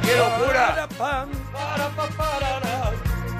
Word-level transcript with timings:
qué 0.00 0.16
locura. 0.16 0.66
Para, 0.66 0.88
pam, 0.88 1.28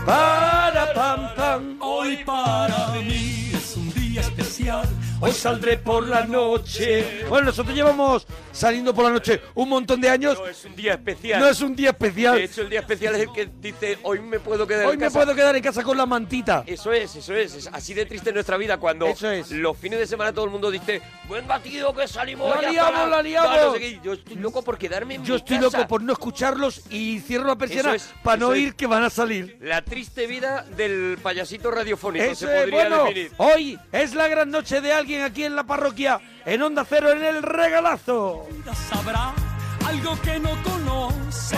para, 0.07 0.95
pam. 1.35 1.77
Hoy 1.81 2.17
para 2.25 2.89
mí 3.03 3.46
especial. 4.57 4.89
Hoy 5.21 5.33
saldré 5.33 5.79
por 5.79 6.07
la 6.07 6.25
noche. 6.25 7.25
Bueno, 7.29 7.47
nosotros 7.47 7.75
llevamos 7.75 8.27
saliendo 8.53 8.95
por 8.95 9.05
la 9.05 9.11
noche 9.11 9.41
un 9.55 9.69
montón 9.69 10.01
de 10.01 10.09
años. 10.11 10.39
No 10.39 10.47
es 10.47 10.65
un 10.65 10.77
día 10.77 10.93
especial. 10.95 11.41
No 11.41 11.49
es 11.49 11.61
un 11.61 11.77
día 11.77 11.91
especial. 11.91 12.37
De 12.37 12.45
hecho, 12.45 12.63
el 12.63 12.71
día 12.71 12.81
especial 12.81 13.15
es 13.17 13.23
el 13.23 13.33
que 13.33 13.49
dice, 13.61 13.99
hoy 14.03 14.21
me 14.21 14.41
puedo 14.41 14.67
quedar 14.67 14.87
Hoy 14.87 14.95
en 14.95 14.99
me 15.01 15.07
casa". 15.07 15.19
puedo 15.19 15.35
quedar 15.35 15.57
en 15.57 15.63
casa 15.63 15.83
con 15.83 15.97
la 15.97 16.07
mantita. 16.07 16.65
Eso 16.67 16.93
es, 16.93 17.15
eso 17.17 17.35
es, 17.35 17.55
es 17.55 17.67
así 17.73 17.95
de 17.95 18.07
triste 18.07 18.33
nuestra 18.33 18.57
vida 18.57 18.79
cuando 18.79 19.07
Eso 19.07 19.31
es. 19.31 19.51
los 19.51 19.77
fines 19.77 19.99
de 19.99 20.07
semana 20.07 20.33
todo 20.33 20.45
el 20.47 20.51
mundo 20.51 20.71
dice, 20.71 21.01
buen 21.29 21.47
batido 21.47 21.95
que 21.95 22.09
salimos. 22.09 22.61
La 22.63 22.71
liamos, 22.71 23.09
la 23.11 23.23
liamos". 23.23 23.57
no 23.61 23.73
sé 23.75 23.79
qué". 23.81 24.01
Yo 24.03 24.13
estoy 24.15 24.37
loco 24.37 24.63
por 24.63 24.79
quedarme 24.79 25.15
en 25.15 25.25
Yo 25.25 25.35
mi 25.35 25.39
estoy 25.41 25.57
casa. 25.59 25.79
loco 25.79 25.89
por 25.89 26.03
no 26.03 26.13
escucharlos 26.13 26.83
y 26.91 27.21
cierro 27.21 27.47
la 27.47 27.57
persiana 27.57 27.95
es, 27.95 28.09
para 28.23 28.37
no 28.39 28.49
oír 28.49 28.75
que 28.75 28.87
van 28.87 29.03
a 29.03 29.11
salir. 29.11 29.57
La 29.61 29.83
triste 29.83 30.27
vida 30.27 30.65
del 30.77 31.19
payasito 31.23 31.71
radiofónico 31.71 32.25
Eso 32.25 32.47
se 32.47 32.55
podría 32.55 32.89
bueno, 32.89 33.05
definir. 33.05 33.33
hoy 33.39 33.79
es 33.93 34.15
la 34.15 34.29
gran 34.29 34.46
noche 34.51 34.81
de 34.81 34.93
alguien 34.93 35.23
aquí 35.23 35.45
en 35.45 35.57
la 35.57 35.65
parroquia, 35.65 36.21
en 36.45 36.63
Onda 36.63 36.85
Cero, 36.89 37.11
en 37.13 37.25
el 37.25 37.43
regalazo. 37.43 38.47
Sabrá 38.91 39.33
algo 39.87 40.21
que 40.23 40.39
no 40.39 40.51
conoce. 40.63 41.57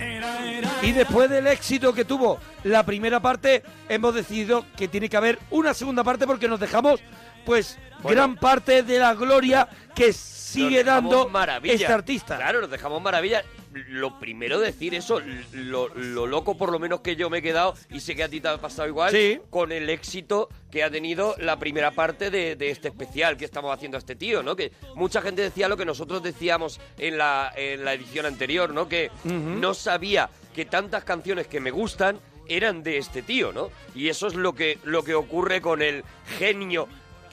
Era, 0.00 0.40
era, 0.48 0.70
Y 0.82 0.92
después 0.92 1.30
del 1.30 1.46
éxito 1.46 1.92
que 1.94 2.04
tuvo 2.04 2.38
la 2.64 2.84
primera 2.84 3.20
parte, 3.20 3.62
hemos 3.88 4.14
decidido 4.14 4.64
que 4.76 4.88
tiene 4.88 5.08
que 5.08 5.16
haber 5.16 5.38
una 5.50 5.74
segunda 5.74 6.02
parte 6.04 6.26
porque 6.26 6.48
nos 6.48 6.60
dejamos, 6.60 7.00
pues, 7.44 7.78
Bueno. 8.02 8.16
gran 8.16 8.36
parte 8.36 8.82
de 8.82 8.98
la 8.98 9.14
gloria 9.14 9.68
que 9.94 10.12
sigue 10.12 10.84
dando 10.84 11.28
maravilla. 11.28 11.74
este 11.74 11.86
artista. 11.86 12.36
Claro, 12.36 12.60
nos 12.60 12.70
dejamos 12.70 13.00
maravilla. 13.02 13.42
Lo 13.88 14.18
primero 14.18 14.60
decir 14.60 14.94
eso, 14.94 15.22
lo, 15.52 15.88
lo 15.94 16.26
loco 16.26 16.58
por 16.58 16.70
lo 16.70 16.78
menos 16.78 17.00
que 17.00 17.16
yo 17.16 17.30
me 17.30 17.38
he 17.38 17.42
quedado, 17.42 17.72
y 17.88 18.00
sé 18.00 18.14
que 18.14 18.22
a 18.22 18.28
ti 18.28 18.38
te 18.38 18.48
ha 18.48 18.58
pasado 18.58 18.86
igual, 18.86 19.12
Sí. 19.12 19.40
con 19.48 19.72
el 19.72 19.88
éxito 19.88 20.50
que 20.70 20.84
ha 20.84 20.90
tenido 20.90 21.34
la 21.38 21.58
primera 21.58 21.90
parte 21.92 22.30
de, 22.30 22.54
de 22.54 22.68
este 22.70 22.88
especial 22.88 23.38
que 23.38 23.46
estamos 23.46 23.72
haciendo 23.74 23.96
a 23.96 24.00
este 24.00 24.14
tío, 24.14 24.42
¿no? 24.42 24.56
Que 24.56 24.72
mucha 24.94 25.22
gente 25.22 25.40
decía 25.40 25.68
lo 25.68 25.78
que 25.78 25.86
nosotros 25.86 26.22
decíamos 26.22 26.80
en 26.98 27.16
la, 27.16 27.50
en 27.56 27.82
la 27.82 27.94
edición 27.94 28.26
anterior, 28.26 28.74
¿no? 28.74 28.88
Que 28.90 29.10
no 29.24 29.72
sabía 29.72 30.28
que 30.54 30.66
tantas 30.66 31.04
canciones 31.04 31.46
que 31.46 31.58
me 31.60 31.70
gustan 31.70 32.20
eran 32.48 32.82
de 32.82 32.98
este 32.98 33.22
tío, 33.22 33.52
¿no? 33.52 33.70
Y 33.94 34.08
eso 34.08 34.26
es 34.26 34.34
lo 34.34 34.54
que, 34.54 34.78
lo 34.84 35.02
que 35.02 35.14
ocurre 35.14 35.62
con 35.62 35.80
el 35.80 36.04
genio 36.38 36.88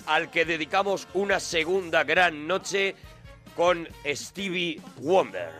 al 0.09 0.31
que 0.31 0.43
dedicamos 0.43 1.07
una 1.13 1.39
segunda 1.39 2.03
gran 2.03 2.47
noche 2.47 2.95
con 3.55 3.87
Stevie 4.03 4.81
Wonder. 4.97 5.51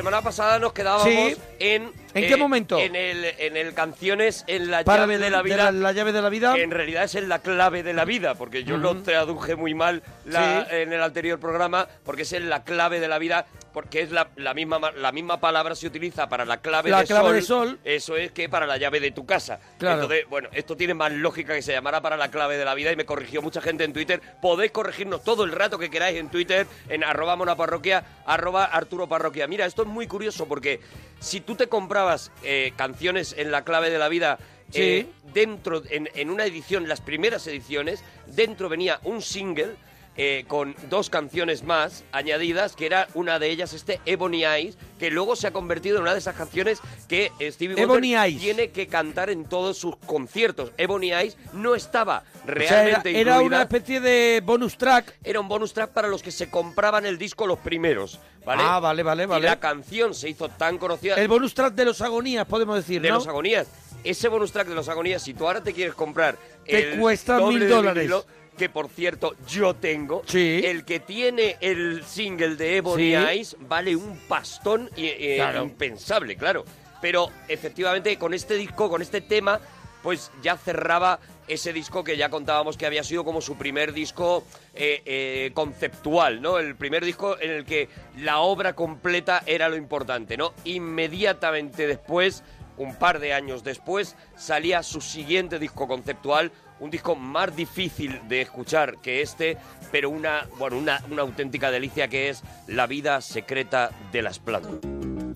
Semana 0.00 0.22
pasada 0.22 0.58
nos 0.58 0.72
quedábamos 0.72 1.04
Sí. 1.08 1.36
en... 1.58 1.82
eh, 1.84 1.90
¿En 2.14 2.28
qué 2.28 2.36
momento? 2.36 2.78
En 2.78 2.96
el, 2.96 3.24
en 3.38 3.56
el 3.56 3.74
Canciones 3.74 4.44
en 4.46 4.70
la 4.70 4.82
Para 4.84 5.02
llave 5.02 5.18
de 5.18 5.30
la 5.30 5.36
de 5.38 5.42
vida. 5.44 5.56
la, 5.56 5.70
la 5.72 5.92
llave 5.92 6.12
de 6.12 6.22
la 6.22 6.28
vida. 6.28 6.54
que 6.54 6.62
en 6.62 6.70
realidad 6.70 7.04
es 7.04 7.14
en 7.14 7.28
la 7.28 7.38
clave 7.40 7.82
de 7.82 7.92
la 7.92 8.04
vida, 8.04 8.34
porque 8.34 8.64
yo 8.64 8.76
lo 8.78 8.96
traduje 9.02 9.56
muy 9.56 9.74
mal 9.74 10.02
la- 10.24 10.66
Sí. 10.68 10.76
en 10.76 10.92
el 10.92 11.02
anterior 11.02 11.38
programa, 11.38 11.86
porque 12.04 12.22
es 12.22 12.32
en 12.32 12.48
la 12.50 12.64
clave 12.64 12.98
de 13.00 13.08
la 13.08 13.18
vida, 13.18 13.46
porque 13.72 14.02
es 14.02 14.10
la, 14.10 14.28
la 14.36 14.54
misma 14.54 14.78
ma- 14.78 14.92
la 14.92 15.12
misma 15.12 15.40
palabra 15.40 15.74
se 15.74 15.86
utiliza 15.86 16.28
para 16.28 16.44
la 16.44 16.58
clave, 16.60 16.90
La 16.90 17.00
de, 17.00 17.06
clave 17.06 17.28
sol, 17.28 17.34
de 17.34 17.42
sol. 17.42 17.78
Eso 17.84 18.16
es 18.16 18.32
que 18.32 18.48
para 18.48 18.66
la 18.66 18.76
llave 18.76 19.00
de 19.00 19.10
tu 19.10 19.24
casa. 19.26 19.60
Claro. 19.78 20.02
Entonces, 20.02 20.26
bueno, 20.28 20.48
esto 20.52 20.76
tiene 20.76 20.94
más 20.94 21.12
lógica 21.12 21.54
que 21.54 21.62
se 21.62 21.72
llamara 21.72 22.00
para 22.00 22.16
la 22.16 22.30
clave 22.30 22.56
de 22.56 22.64
la 22.64 22.74
vida 22.74 22.92
y 22.92 22.96
me 22.96 23.04
corrigió 23.04 23.42
mucha 23.42 23.60
gente 23.60 23.84
en 23.84 23.92
Twitter. 23.92 24.20
Podéis 24.42 24.72
corregirnos 24.72 25.22
todo 25.24 25.44
el 25.44 25.52
rato 25.52 25.78
que 25.78 25.90
queráis 25.90 26.18
en 26.18 26.28
Twitter, 26.30 26.66
en 26.88 27.04
arroba 27.04 27.36
monaparroquia, 27.36 28.04
arroba 28.26 28.64
Arturo 28.64 29.08
Parroquia. 29.08 29.46
Mira, 29.46 29.66
esto 29.66 29.82
es 29.82 29.88
muy 29.88 30.06
curioso 30.06 30.46
porque 30.48 30.80
si 31.20 31.40
tú 31.40 31.54
te 31.56 31.68
comprabas 31.68 32.32
eh, 32.42 32.72
canciones 32.76 33.34
en 33.38 33.50
la 33.50 33.64
clave 33.64 33.90
de 33.90 33.98
la 33.98 34.08
vida 34.08 34.38
Sí. 34.72 34.80
eh, 34.82 35.06
dentro, 35.34 35.82
en, 35.90 36.08
en 36.14 36.30
una 36.30 36.44
edición, 36.44 36.86
las 36.86 37.00
primeras 37.00 37.44
ediciones, 37.48 38.04
dentro 38.28 38.68
venía 38.68 39.00
un 39.02 39.20
single 39.20 39.74
eh, 40.16 40.44
con 40.48 40.74
dos 40.90 41.08
canciones 41.08 41.62
más 41.62 42.04
añadidas, 42.12 42.76
que 42.76 42.86
era 42.86 43.08
una 43.14 43.38
de 43.38 43.48
ellas 43.50 43.72
este 43.72 44.00
Ebony 44.06 44.44
Eyes, 44.44 44.76
que 44.98 45.10
luego 45.10 45.36
se 45.36 45.46
ha 45.46 45.52
convertido 45.52 45.96
en 45.96 46.02
una 46.02 46.12
de 46.12 46.18
esas 46.18 46.34
canciones 46.36 46.80
que 47.08 47.32
Stevie 47.40 47.86
Wonder 47.86 48.38
tiene 48.38 48.70
que 48.70 48.86
cantar 48.86 49.30
en 49.30 49.44
todos 49.44 49.78
sus 49.78 49.96
conciertos. 49.96 50.72
Ebony 50.76 51.12
Eyes 51.12 51.36
no 51.54 51.74
estaba 51.74 52.24
O 52.42 52.46
sea, 52.46 52.54
era, 52.54 52.54
realmente 52.82 53.10
era 53.20 53.32
incluida. 53.36 53.42
una 53.46 53.62
especie 53.62 54.00
de 54.00 54.42
bonus 54.44 54.76
track. 54.76 55.16
Era 55.24 55.40
un 55.40 55.48
bonus 55.48 55.72
track 55.72 55.90
para 55.92 56.08
los 56.08 56.22
que 56.22 56.30
se 56.32 56.50
compraban 56.50 57.06
el 57.06 57.16
disco 57.16 57.46
los 57.46 57.58
primeros, 57.60 58.18
¿vale? 58.44 58.62
Ah, 58.66 58.78
vale, 58.80 59.02
vale, 59.02 59.22
Y 59.22 59.26
vale. 59.26 59.46
la 59.46 59.58
canción 59.60 60.14
se 60.14 60.28
hizo 60.28 60.48
tan 60.50 60.76
conocida 60.76 61.14
El 61.14 61.28
bonus 61.28 61.54
track 61.54 61.72
de 61.74 61.84
los 61.86 62.00
agonías, 62.02 62.46
podemos 62.46 62.76
decir, 62.76 63.00
de 63.00 63.08
¿no? 63.08 63.14
los 63.16 63.26
agonías. 63.28 63.68
Ese 64.02 64.28
bonus 64.28 64.50
track 64.52 64.66
de 64.68 64.74
los 64.74 64.88
agonías, 64.88 65.22
si 65.22 65.34
tú 65.34 65.46
ahora 65.46 65.62
te 65.62 65.72
quieres 65.74 65.94
comprar 65.94 66.36
Te 66.64 66.92
el 66.94 66.98
cuesta 67.00 67.38
mil 67.40 67.68
dólares. 67.68 68.04
vinilo, 68.04 68.24
que 68.60 68.68
por 68.68 68.90
cierto 68.90 69.34
yo 69.48 69.74
tengo, 69.74 70.22
Sí. 70.26 70.60
el 70.62 70.84
que 70.84 71.00
tiene 71.00 71.56
el 71.62 72.04
single 72.04 72.56
de 72.56 72.76
Ebony 72.76 72.98
Sí. 73.04 73.14
Eyes 73.14 73.56
vale 73.60 73.96
un 73.96 74.18
pastón 74.28 74.90
y- 74.96 75.06
eh, 75.06 75.36
Claro. 75.36 75.62
impensable, 75.64 76.36
claro. 76.36 76.66
Pero 77.00 77.30
efectivamente 77.48 78.18
con 78.18 78.34
este 78.34 78.56
disco, 78.56 78.90
con 78.90 79.00
este 79.00 79.22
tema, 79.22 79.58
pues 80.02 80.30
ya 80.42 80.58
cerraba 80.58 81.20
ese 81.48 81.72
disco 81.72 82.04
que 82.04 82.18
ya 82.18 82.28
contábamos 82.28 82.76
que 82.76 82.84
había 82.84 83.02
sido 83.02 83.24
como 83.24 83.40
su 83.40 83.56
primer 83.56 83.94
disco 83.94 84.44
eh, 84.74 85.00
eh, 85.06 85.50
conceptual, 85.54 86.42
¿no? 86.42 86.58
El 86.58 86.76
primer 86.76 87.02
disco 87.02 87.38
en 87.40 87.50
el 87.52 87.64
que 87.64 87.88
la 88.18 88.40
obra 88.40 88.74
completa 88.74 89.42
era 89.46 89.70
lo 89.70 89.76
importante, 89.76 90.36
¿no? 90.36 90.52
Inmediatamente 90.64 91.86
después, 91.86 92.44
un 92.76 92.94
par 92.94 93.20
de 93.20 93.32
años 93.32 93.64
después, 93.64 94.16
salía 94.36 94.82
su 94.82 95.00
siguiente 95.00 95.58
disco 95.58 95.88
conceptual, 95.88 96.52
un 96.80 96.90
disco 96.90 97.14
más 97.14 97.54
difícil 97.54 98.20
de 98.28 98.40
escuchar 98.40 98.98
que 98.98 99.22
este, 99.22 99.56
pero 99.92 100.10
una, 100.10 100.46
bueno, 100.58 100.78
una, 100.78 101.00
una 101.10 101.22
auténtica 101.22 101.70
delicia 101.70 102.08
que 102.08 102.28
es 102.30 102.42
La 102.66 102.86
vida 102.86 103.20
secreta 103.20 103.90
de 104.12 104.22
las 104.22 104.38
plantas. 104.38 105.29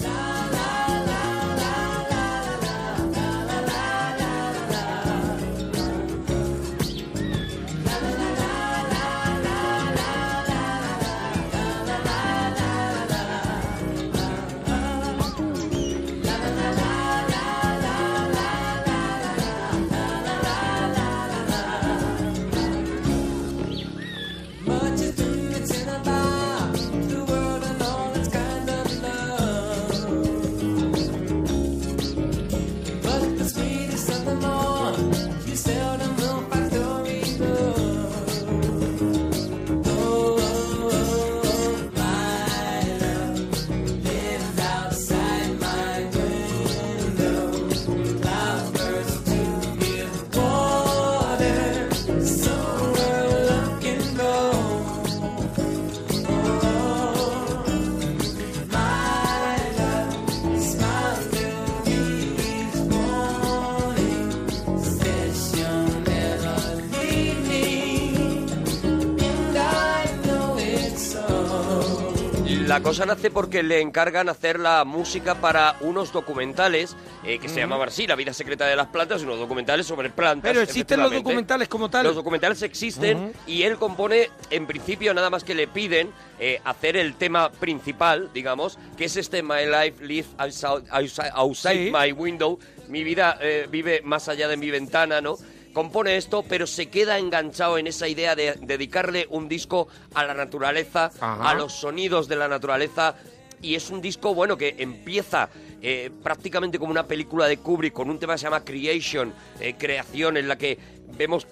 Cosa 72.84 73.06
nace 73.06 73.30
porque 73.30 73.62
le 73.62 73.80
encargan 73.80 74.28
hacer 74.28 74.60
la 74.60 74.84
música 74.84 75.34
para 75.36 75.76
unos 75.80 76.12
documentales 76.12 76.94
eh, 77.24 77.38
que 77.38 77.48
se 77.48 77.60
llamaban 77.60 77.88
así, 77.88 78.06
La 78.06 78.14
vida 78.14 78.32
secreta 78.34 78.66
de 78.66 78.76
las 78.76 78.88
plantas, 78.88 79.22
unos 79.22 79.38
documentales 79.38 79.86
sobre 79.86 80.10
plantas. 80.10 80.50
Pero 80.50 80.60
existen 80.62 81.00
los 81.00 81.10
documentales 81.12 81.66
como 81.68 81.88
tal. 81.88 82.04
Los 82.06 82.14
documentales 82.14 82.60
existen 82.62 83.32
y 83.46 83.62
él 83.62 83.76
compone, 83.78 84.30
en 84.50 84.66
principio, 84.66 85.14
nada 85.14 85.30
más 85.30 85.42
que 85.44 85.54
le 85.54 85.66
piden 85.66 86.10
eh, 86.38 86.60
hacer 86.64 86.96
el 86.98 87.14
tema 87.14 87.50
principal, 87.50 88.30
digamos, 88.34 88.78
que 88.98 89.06
es 89.06 89.16
este 89.16 89.42
My 89.42 89.64
Life 89.64 90.04
Live 90.04 90.26
Outside, 90.38 90.84
outside- 90.90 91.32
outside 91.34 91.86
Sí. 91.86 91.90
My 91.92 92.12
Window. 92.12 92.58
Mi 92.88 93.02
vida 93.02 93.38
eh, 93.40 93.66
vive 93.70 94.02
más 94.04 94.28
allá 94.28 94.46
de 94.46 94.58
mi 94.58 94.70
ventana, 94.70 95.22
¿no? 95.22 95.36
Compone 95.74 96.16
esto, 96.16 96.44
pero 96.48 96.66
se 96.68 96.86
queda 96.86 97.18
enganchado 97.18 97.76
en 97.78 97.88
esa 97.88 98.06
idea 98.06 98.36
de 98.36 98.54
dedicarle 98.62 99.26
un 99.28 99.48
disco 99.48 99.88
a 100.14 100.24
la 100.24 100.32
naturaleza, 100.32 101.10
Ajá. 101.20 101.50
a 101.50 101.54
los 101.54 101.72
sonidos 101.72 102.28
de 102.28 102.36
la 102.36 102.46
naturaleza. 102.46 103.16
Y 103.60 103.74
es 103.74 103.90
un 103.90 104.00
disco, 104.00 104.34
bueno, 104.34 104.56
que 104.56 104.76
empieza 104.78 105.48
eh, 105.82 106.10
prácticamente 106.22 106.78
como 106.78 106.92
una 106.92 107.06
película 107.06 107.46
de 107.46 107.56
Kubrick 107.56 107.92
con 107.92 108.08
un 108.08 108.18
tema 108.20 108.34
que 108.34 108.38
se 108.38 108.44
llama 108.44 108.64
Creation, 108.64 109.34
eh, 109.58 109.74
creación, 109.76 110.36
en 110.36 110.46
la 110.46 110.56
que 110.56 110.78
vemos 111.18 111.46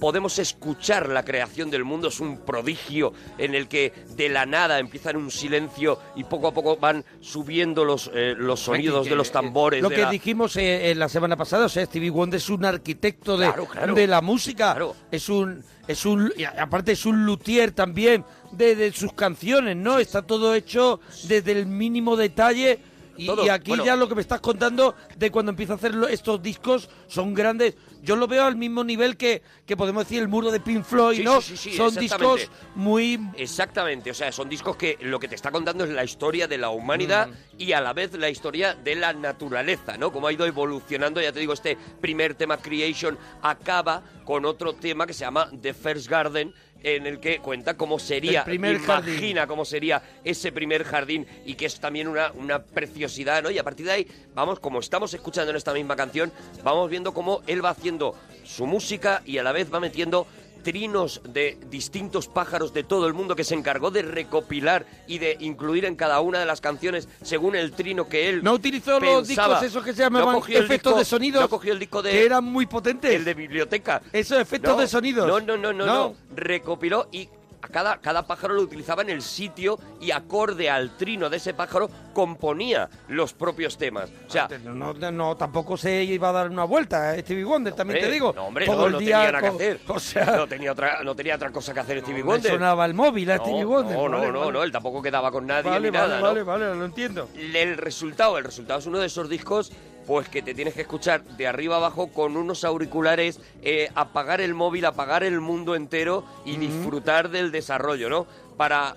podemos 0.00 0.38
escuchar 0.38 1.08
la 1.08 1.24
creación 1.24 1.70
del 1.70 1.84
mundo, 1.84 2.08
es 2.08 2.20
un 2.20 2.38
prodigio 2.38 3.12
en 3.38 3.54
el 3.54 3.68
que 3.68 3.92
de 4.16 4.28
la 4.28 4.46
nada 4.46 4.78
empieza 4.78 5.10
en 5.10 5.16
un 5.16 5.30
silencio 5.30 5.98
y 6.16 6.24
poco 6.24 6.48
a 6.48 6.54
poco 6.54 6.76
van 6.76 7.04
subiendo 7.20 7.84
los, 7.84 8.10
eh, 8.14 8.34
los 8.36 8.60
sonidos 8.60 9.04
Que- 9.04 9.10
de 9.10 9.16
los 9.16 9.30
tambores. 9.32 9.82
Lo 9.82 9.88
de 9.88 9.96
que 9.96 10.02
la- 10.02 10.10
dijimos 10.10 10.56
eh, 10.56 10.90
en 10.90 10.98
la 10.98 11.08
semana 11.08 11.36
pasada, 11.36 11.66
o 11.66 11.68
sea, 11.68 11.84
Stevie 11.86 12.10
Wonder 12.10 12.38
es 12.38 12.48
un 12.48 12.64
arquitecto 12.64 13.36
de, 13.36 13.46
Claro, 13.46 13.66
claro. 13.66 13.94
de 13.94 14.06
la 14.06 14.20
música. 14.20 14.72
Claro. 14.72 14.94
Es 15.10 15.28
un 15.28 15.62
es 15.86 16.04
un 16.04 16.30
y 16.36 16.44
aparte 16.44 16.92
es 16.92 17.06
un 17.06 17.24
luthier 17.24 17.72
también 17.72 18.22
de, 18.52 18.76
de 18.76 18.92
sus 18.92 19.14
canciones, 19.14 19.74
¿no? 19.74 19.98
Está 19.98 20.20
todo 20.20 20.54
hecho 20.54 21.00
desde 21.28 21.52
el 21.52 21.64
mínimo 21.66 22.14
detalle. 22.16 22.78
Y, 23.18 23.48
aquí 23.48 23.70
bueno. 23.72 23.84
ya 23.84 23.96
lo 23.96 24.08
que 24.08 24.14
me 24.14 24.20
estás 24.20 24.40
contando 24.40 24.94
de 25.16 25.30
cuando 25.30 25.50
empieza 25.50 25.72
a 25.74 25.76
hacer 25.76 25.92
estos 26.10 26.40
discos 26.40 26.88
son 27.08 27.34
grandes. 27.34 27.76
Yo 28.02 28.14
lo 28.16 28.28
veo 28.28 28.44
al 28.44 28.54
mismo 28.56 28.84
nivel 28.84 29.16
que, 29.16 29.42
que 29.66 29.76
podemos 29.76 30.04
decir 30.04 30.22
el 30.22 30.28
muro 30.28 30.50
de 30.52 30.60
Pink 30.60 30.84
Floyd, 30.84 31.16
Sí, 31.18 31.24
¿no? 31.24 31.40
sí, 31.40 31.56
sí, 31.56 31.70
sí, 31.72 31.76
son 31.76 31.94
discos 31.96 32.48
muy 32.76 33.18
Exactamente, 33.36 34.10
o 34.12 34.14
sea, 34.14 34.30
son 34.30 34.48
discos 34.48 34.76
que 34.76 34.96
lo 35.00 35.18
que 35.18 35.26
te 35.26 35.34
está 35.34 35.50
contando 35.50 35.82
es 35.84 35.90
la 35.90 36.04
historia 36.04 36.46
de 36.46 36.58
la 36.58 36.70
humanidad 36.70 37.28
Mm. 37.28 37.32
y 37.58 37.72
a 37.72 37.80
la 37.80 37.92
vez 37.92 38.12
la 38.14 38.30
historia 38.30 38.74
de 38.74 38.94
la 38.94 39.12
naturaleza, 39.12 39.96
¿no? 39.98 40.12
Como 40.12 40.28
ha 40.28 40.32
ido 40.32 40.46
evolucionando, 40.46 41.20
ya 41.20 41.32
te 41.32 41.40
digo, 41.40 41.52
este 41.52 41.76
primer 42.00 42.34
tema 42.34 42.56
Creation 42.58 43.18
acaba 43.42 44.02
con 44.24 44.44
otro 44.44 44.74
tema 44.74 45.06
que 45.06 45.12
se 45.12 45.20
llama 45.24 45.50
The 45.60 45.74
First 45.74 46.08
Garden, 46.08 46.54
en 46.82 47.06
el 47.06 47.20
que 47.20 47.38
cuenta 47.38 47.76
cómo 47.76 47.98
sería, 47.98 48.44
imagina 48.50 49.46
cómo 49.46 49.64
sería 49.64 50.02
ese 50.24 50.52
primer 50.52 50.84
jardín 50.84 51.26
y 51.44 51.54
que 51.54 51.66
es 51.66 51.80
también 51.80 52.08
una, 52.08 52.32
una 52.32 52.62
preciosidad, 52.62 53.42
¿no? 53.42 53.50
Y 53.50 53.58
a 53.58 53.64
partir 53.64 53.86
de 53.86 53.92
ahí, 53.92 54.06
vamos, 54.34 54.60
como 54.60 54.80
estamos 54.80 55.12
escuchando 55.14 55.50
en 55.50 55.56
esta 55.56 55.72
misma 55.72 55.96
canción, 55.96 56.32
vamos 56.62 56.88
viendo 56.90 57.12
cómo 57.12 57.42
él 57.46 57.64
va 57.64 57.70
haciendo 57.70 58.14
su 58.44 58.66
música 58.66 59.22
y 59.24 59.38
a 59.38 59.42
la 59.42 59.52
vez 59.52 59.72
va 59.72 59.80
metiendo 59.80 60.26
trinos 60.62 61.20
de 61.24 61.58
distintos 61.70 62.28
pájaros 62.28 62.72
de 62.74 62.84
todo 62.84 63.06
el 63.06 63.14
mundo 63.14 63.34
que 63.36 63.44
se 63.44 63.54
encargó 63.54 63.90
de 63.90 64.02
recopilar 64.02 64.86
y 65.06 65.18
de 65.18 65.36
incluir 65.40 65.84
en 65.84 65.96
cada 65.96 66.20
una 66.20 66.38
de 66.40 66.46
las 66.46 66.60
canciones 66.60 67.08
según 67.22 67.56
el 67.56 67.72
trino 67.72 68.08
que 68.08 68.28
él 68.28 68.42
No 68.42 68.52
utilizó 68.52 68.98
los 69.00 69.26
discos 69.28 69.62
esos 69.62 69.84
que 69.84 69.92
se 69.92 70.02
llamaban 70.02 70.34
No 70.34 70.38
efectos 70.46 70.68
disco- 70.68 70.98
de 70.98 71.04
sonidos, 71.04 71.40
no 71.42 71.48
cogió 71.48 71.72
el 71.72 71.78
disco 71.78 72.02
de 72.02 72.10
que 72.10 72.24
eran 72.26 72.44
muy 72.44 72.66
potentes. 72.66 73.14
el 73.14 73.24
de 73.24 73.34
biblioteca 73.34 74.02
Esos 74.12 74.38
efectos 74.38 74.74
No, 74.74 74.80
de 74.80 74.88
sonidos. 74.88 75.26
no 75.28 75.40
no 75.40 75.56
no 75.56 75.72
no 75.72 75.86
No. 75.86 75.94
no 75.94 76.14
recopiló 76.34 77.08
y 77.12 77.28
a 77.60 77.66
cada, 77.68 78.00
cada 78.00 78.24
pájaro 78.24 78.54
lo 78.54 78.62
utilizaba 78.62 79.02
en 79.02 79.10
el 79.10 79.20
sitio 79.20 79.80
y 80.00 80.12
acorde 80.12 80.70
al 80.70 80.96
trino 80.96 81.28
de 81.28 81.38
ese 81.38 81.54
pájaro 81.54 81.90
componía 82.18 82.88
los 83.06 83.32
propios 83.32 83.78
temas. 83.78 84.10
O 84.26 84.28
sea, 84.28 84.48
no, 84.64 84.92
no, 84.92 85.12
no, 85.12 85.36
tampoco 85.36 85.76
se 85.76 86.02
iba 86.02 86.30
a 86.30 86.32
dar 86.32 86.50
una 86.50 86.64
vuelta 86.64 87.10
a 87.10 87.18
Stevie 87.20 87.44
Wonder, 87.44 87.72
también 87.74 88.00
te 88.00 88.10
digo. 88.10 88.32
No, 88.34 88.46
hombre, 88.46 88.66
Todo 88.66 88.78
no, 88.78 88.86
el 88.88 88.92
no 88.94 88.98
día 88.98 89.18
tenía 89.18 89.32
nada 89.32 89.40
que 89.40 89.54
hacer. 89.54 89.80
O 89.86 90.00
sea, 90.00 90.24
no, 90.24 90.48
tenía 90.48 90.72
otra, 90.72 91.04
no 91.04 91.14
tenía 91.14 91.36
otra 91.36 91.52
cosa 91.52 91.72
que 91.72 91.78
hacer 91.78 92.00
Stevie 92.00 92.24
Wonder. 92.24 92.50
sonaba 92.50 92.86
el 92.86 92.94
móvil 92.94 93.30
a 93.30 93.36
no, 93.36 93.44
Stevie 93.44 93.64
Wonder. 93.64 93.96
No, 93.96 94.08
no, 94.08 94.18
Vale, 94.18 94.32
no, 94.32 94.40
vale. 94.40 94.52
no, 94.52 94.62
él 94.64 94.72
tampoco 94.72 95.00
quedaba 95.00 95.30
con 95.30 95.46
nadie 95.46 95.70
Vale, 95.70 95.92
ni 95.92 95.96
nada, 95.96 96.20
vale, 96.20 96.42
vale, 96.42 96.74
lo 96.74 96.84
entiendo. 96.84 97.28
El 97.36 97.76
resultado, 97.76 98.36
el 98.36 98.42
resultado 98.42 98.80
es 98.80 98.86
uno 98.86 98.98
de 98.98 99.06
esos 99.06 99.28
discos 99.28 99.70
pues 100.08 100.28
que 100.28 100.42
te 100.42 100.54
tienes 100.54 100.74
que 100.74 100.80
escuchar 100.80 101.22
de 101.22 101.46
arriba 101.46 101.76
abajo 101.76 102.08
con 102.08 102.36
unos 102.36 102.64
auriculares, 102.64 103.40
eh, 103.62 103.90
apagar 103.94 104.40
el 104.40 104.54
móvil, 104.54 104.86
apagar 104.86 105.22
el 105.22 105.38
mundo 105.40 105.76
entero 105.76 106.24
y 106.46 106.56
disfrutar 106.56 107.28
del 107.28 107.52
desarrollo, 107.52 108.08
¿no? 108.08 108.26
Para 108.56 108.96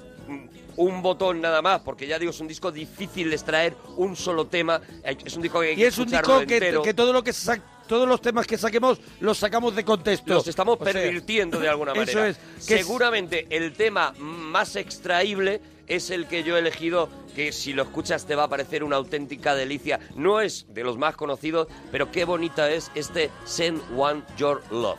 un 0.77 1.01
botón 1.01 1.41
nada 1.41 1.61
más, 1.61 1.81
porque 1.81 2.07
ya 2.07 2.17
digo, 2.17 2.31
es 2.31 2.39
un 2.39 2.47
disco 2.47 2.71
difícil 2.71 3.29
de 3.29 3.35
extraer 3.35 3.75
un 3.97 4.15
solo 4.15 4.47
tema, 4.47 4.81
es 5.03 5.35
un 5.35 5.41
disco 5.41 5.59
que 5.59 5.67
hay 5.69 5.79
Y 5.79 5.83
es 5.83 5.97
un 5.97 6.07
disco 6.09 6.39
que, 6.45 6.53
entero. 6.55 6.81
que 6.81 6.93
todo 6.93 7.11
lo 7.13 7.23
que 7.23 7.33
sa- 7.33 7.61
todos 7.87 8.07
los 8.07 8.21
temas 8.21 8.47
que 8.47 8.57
saquemos 8.57 8.99
los 9.19 9.37
sacamos 9.37 9.75
de 9.75 9.83
contexto. 9.83 10.33
Los 10.33 10.47
estamos 10.47 10.77
O 10.79 10.83
sea, 10.85 10.93
pervirtiendo 10.93 11.59
de 11.59 11.67
alguna 11.67 11.91
eso 11.95 11.99
manera. 12.19 12.27
es, 12.29 12.37
que 12.65 12.75
es- 12.75 12.85
Seguramente 12.85 13.47
el 13.49 13.73
tema 13.73 14.13
más 14.19 14.77
extraíble 14.77 15.59
es 15.87 16.09
el 16.09 16.25
que 16.27 16.43
yo 16.43 16.55
he 16.55 16.59
elegido, 16.59 17.09
que 17.35 17.51
si 17.51 17.73
lo 17.73 17.83
escuchas 17.83 18.25
te 18.25 18.35
va 18.35 18.43
a 18.43 18.47
parecer 18.47 18.85
una 18.85 18.95
auténtica 18.95 19.55
delicia. 19.55 19.99
No 20.15 20.39
es 20.39 20.65
de 20.69 20.85
los 20.85 20.97
más 20.97 21.17
conocidos, 21.17 21.67
pero 21.91 22.09
qué 22.11 22.23
bonita 22.23 22.71
es 22.71 22.89
este 22.95 23.29
Send 23.43 23.81
One 23.97 24.21
Your 24.37 24.63
Love. 24.71 24.97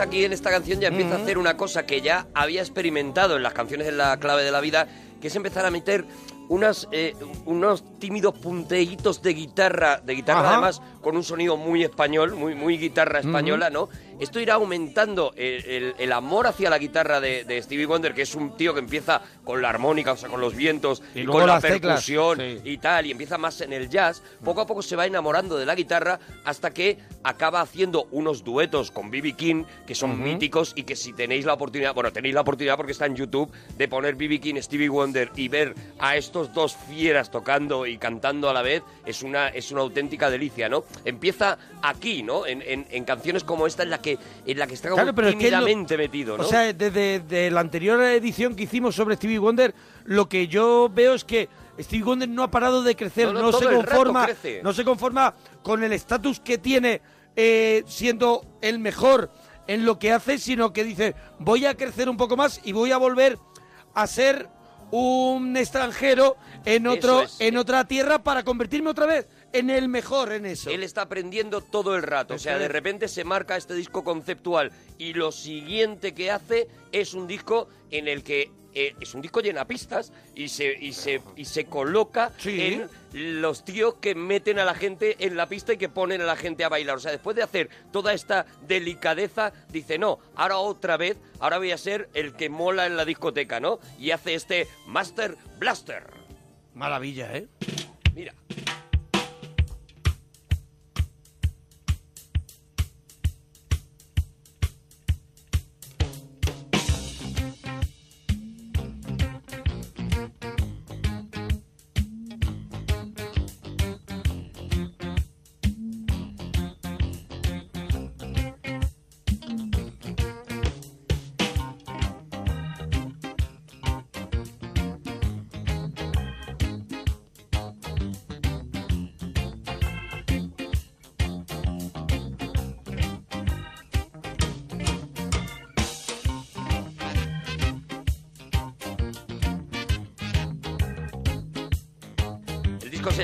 Aquí 0.00 0.24
en 0.24 0.32
esta 0.32 0.50
canción 0.50 0.80
ya 0.80 0.88
empieza 0.88 1.16
a 1.16 1.18
hacer 1.18 1.38
una 1.38 1.56
cosa 1.56 1.86
que 1.86 2.00
ya 2.00 2.26
había 2.34 2.60
experimentado 2.60 3.36
en 3.36 3.42
las 3.42 3.52
canciones 3.52 3.86
de 3.86 3.92
la 3.92 4.18
clave 4.18 4.44
de 4.44 4.50
la 4.50 4.60
vida, 4.60 4.86
que 5.20 5.28
es 5.28 5.36
empezar 5.36 5.66
a 5.66 5.70
meter 5.70 6.04
unas, 6.48 6.88
eh, 6.92 7.14
unos 7.44 7.84
tímidos 7.98 8.38
punteitos 8.38 9.22
de 9.22 9.34
guitarra, 9.34 10.00
de 10.00 10.14
guitarra 10.14 10.40
Ajá. 10.40 10.52
además 10.52 10.82
con 11.02 11.16
un 11.16 11.24
sonido 11.24 11.56
muy 11.56 11.84
español, 11.84 12.34
muy, 12.34 12.54
muy 12.54 12.78
guitarra 12.78 13.20
española, 13.20 13.70
¿no? 13.70 13.88
Esto 14.20 14.40
irá 14.40 14.54
aumentando 14.54 15.32
el, 15.36 15.64
el- 15.64 15.94
el 15.98 16.12
amor 16.12 16.46
hacia 16.46 16.70
la 16.70 16.78
guitarra 16.78 17.20
de, 17.20 17.44
de 17.44 17.62
Stevie 17.62 17.86
Wonder, 17.86 18.14
que 18.14 18.22
es 18.22 18.34
un 18.34 18.56
tío 18.56 18.72
que 18.74 18.80
empieza 18.80 19.22
con 19.44 19.60
la 19.62 19.68
armónica, 19.70 20.12
o 20.12 20.16
sea, 20.16 20.28
con 20.28 20.40
los 20.40 20.54
vientos 20.54 21.02
Y 21.14 21.24
con 21.24 21.46
la 21.46 21.60
teclas, 21.60 21.80
percusión 22.04 22.38
sí. 22.38 22.60
y 22.64 22.78
tal, 22.78 23.06
y 23.06 23.10
empieza 23.10 23.38
más 23.38 23.60
en 23.60 23.72
el 23.72 23.88
jazz, 23.88 24.22
poco 24.44 24.60
a 24.60 24.66
poco 24.66 24.82
se 24.82 24.96
va 24.96 25.06
enamorando 25.06 25.56
de 25.56 25.66
la 25.66 25.74
guitarra 25.74 26.18
hasta 26.44 26.70
que 26.72 26.98
acaba 27.24 27.60
haciendo 27.60 28.06
unos 28.10 28.44
duetos 28.44 28.90
con 28.90 29.10
B.B. 29.10 29.32
King 29.34 29.64
que 29.86 29.94
son 29.94 30.22
míticos 30.22 30.72
y 30.76 30.84
que 30.84 30.96
si 30.96 31.12
tenéis 31.12 31.44
la 31.44 31.54
oportunidad, 31.54 31.94
bueno, 31.94 32.12
tenéis 32.12 32.34
la 32.34 32.42
oportunidad 32.42 32.76
porque 32.76 32.92
está 32.92 33.06
en 33.06 33.16
YouTube 33.16 33.50
de 33.76 33.88
poner 33.88 34.14
B.B. 34.14 34.40
King, 34.40 34.54
Stevie 34.60 34.88
Wonder 34.88 35.30
y 35.36 35.48
ver 35.48 35.74
a 35.98 36.16
estos 36.16 36.52
dos 36.54 36.76
fieras 36.88 37.30
tocando 37.30 37.86
y 37.86 37.98
cantando 37.98 38.48
a 38.48 38.52
la 38.54 38.62
vez, 38.62 38.82
es 39.06 39.22
una, 39.22 39.48
es 39.48 39.70
una 39.72 39.80
auténtica 39.82 40.30
delicia, 40.30 40.68
¿no? 40.68 40.84
Empieza 41.04 41.58
aquí, 41.82 42.22
¿no? 42.22 42.46
En, 42.46 42.62
en- 42.62 42.86
en 42.90 43.04
canciones 43.04 43.44
como 43.44 43.66
esta 43.66 43.82
en 43.82 43.90
la 43.90 44.00
que, 44.00 44.07
en 44.46 44.58
la 44.58 44.66
que 44.66 44.74
está 44.74 44.88
como 44.88 45.02
Claro, 45.02 45.14
pero 45.14 45.28
es 45.28 45.34
que 45.34 45.50
lo- 45.50 45.58
tímidamente 45.58 45.96
metido, 45.96 46.36
¿no? 46.38 46.44
O 46.44 46.46
sea, 46.46 46.72
desde 46.72 47.20
de 47.20 47.50
la 47.50 47.60
anterior 47.60 48.00
edición 48.02 48.54
que 48.54 48.62
hicimos 48.62 48.94
sobre 48.94 49.16
Stevie 49.16 49.38
Wonder, 49.38 49.74
lo 50.04 50.28
que 50.28 50.46
yo 50.46 50.88
veo 50.94 51.14
es 51.14 51.24
que 51.24 51.48
Stevie 51.80 52.04
Wonder 52.04 52.28
no 52.28 52.42
ha 52.44 52.50
parado 52.50 52.82
de 52.82 52.94
crecer, 52.96 53.26
No, 53.26 53.32
no, 53.34 53.40
no, 53.50 53.52
se 53.52 53.66
conforma, 53.66 54.28
no 54.62 54.72
se 54.72 54.84
conforma 54.84 55.34
con 55.62 55.82
el 55.82 55.92
estatus 55.92 56.40
que 56.40 56.58
tiene 56.58 57.02
eh, 57.36 57.84
siendo 57.86 58.44
el 58.62 58.78
mejor 58.78 59.30
en 59.66 59.84
lo 59.84 59.98
que 59.98 60.12
hace, 60.12 60.38
sino 60.38 60.72
que 60.72 60.82
dice 60.84 61.14
voy 61.38 61.66
a 61.66 61.76
crecer 61.76 62.08
un 62.08 62.16
poco 62.16 62.36
más 62.36 62.60
y 62.64 62.72
voy 62.72 62.90
a 62.90 62.96
volver 62.96 63.38
a 63.94 64.06
ser 64.06 64.48
un 64.90 65.56
extranjero 65.56 66.36
en 66.64 66.86
otro, 66.86 67.22
es. 67.22 67.36
en 67.40 67.56
otra 67.56 67.84
tierra 67.84 68.22
para 68.22 68.42
convertirme 68.42 68.90
otra 68.90 69.06
vez 69.06 69.28
en 69.52 69.70
el 69.70 69.88
mejor 69.88 70.32
en 70.32 70.46
eso. 70.46 70.70
Él 70.70 70.82
está 70.82 71.02
aprendiendo 71.02 71.60
todo 71.60 71.94
el 71.96 72.02
rato. 72.02 72.34
O 72.34 72.38
sea, 72.38 72.58
de 72.58 72.68
repente 72.68 73.08
se 73.08 73.24
marca 73.24 73.56
este 73.56 73.74
disco 73.74 74.04
conceptual 74.04 74.72
y 74.98 75.14
lo 75.14 75.32
siguiente 75.32 76.14
que 76.14 76.30
hace 76.30 76.68
es 76.92 77.14
un 77.14 77.26
disco 77.26 77.68
en 77.90 78.08
el 78.08 78.22
que 78.22 78.50
eh, 78.74 78.94
es 79.00 79.14
un 79.14 79.22
disco 79.22 79.40
llena 79.40 79.66
pistas 79.66 80.12
y 80.34 80.48
se, 80.48 80.72
y 80.78 80.92
se, 80.92 81.22
y 81.36 81.46
se 81.46 81.64
coloca 81.64 82.32
Sí. 82.38 82.60
en 83.12 83.40
los 83.40 83.64
tíos 83.64 83.94
que 83.94 84.14
meten 84.14 84.58
a 84.58 84.64
la 84.66 84.74
gente 84.74 85.16
en 85.20 85.36
la 85.36 85.48
pista 85.48 85.72
y 85.72 85.78
que 85.78 85.88
ponen 85.88 86.20
a 86.20 86.24
la 86.24 86.36
gente 86.36 86.64
a 86.64 86.68
bailar. 86.68 86.96
O 86.96 87.00
sea, 87.00 87.10
después 87.10 87.34
de 87.34 87.42
hacer 87.42 87.70
toda 87.90 88.12
esta 88.12 88.44
delicadeza, 88.68 89.52
dice, 89.70 89.98
no, 89.98 90.18
ahora 90.36 90.58
otra 90.58 90.98
vez, 90.98 91.16
ahora 91.40 91.56
voy 91.58 91.72
a 91.72 91.78
ser 91.78 92.10
el 92.12 92.34
que 92.34 92.50
mola 92.50 92.86
en 92.86 92.96
la 92.98 93.06
discoteca, 93.06 93.58
¿no? 93.58 93.80
Y 93.98 94.10
hace 94.10 94.34
este 94.34 94.68
Master 94.86 95.36
Blaster. 95.58 96.04
Maravilla, 96.74 97.34
¿eh? 97.36 97.48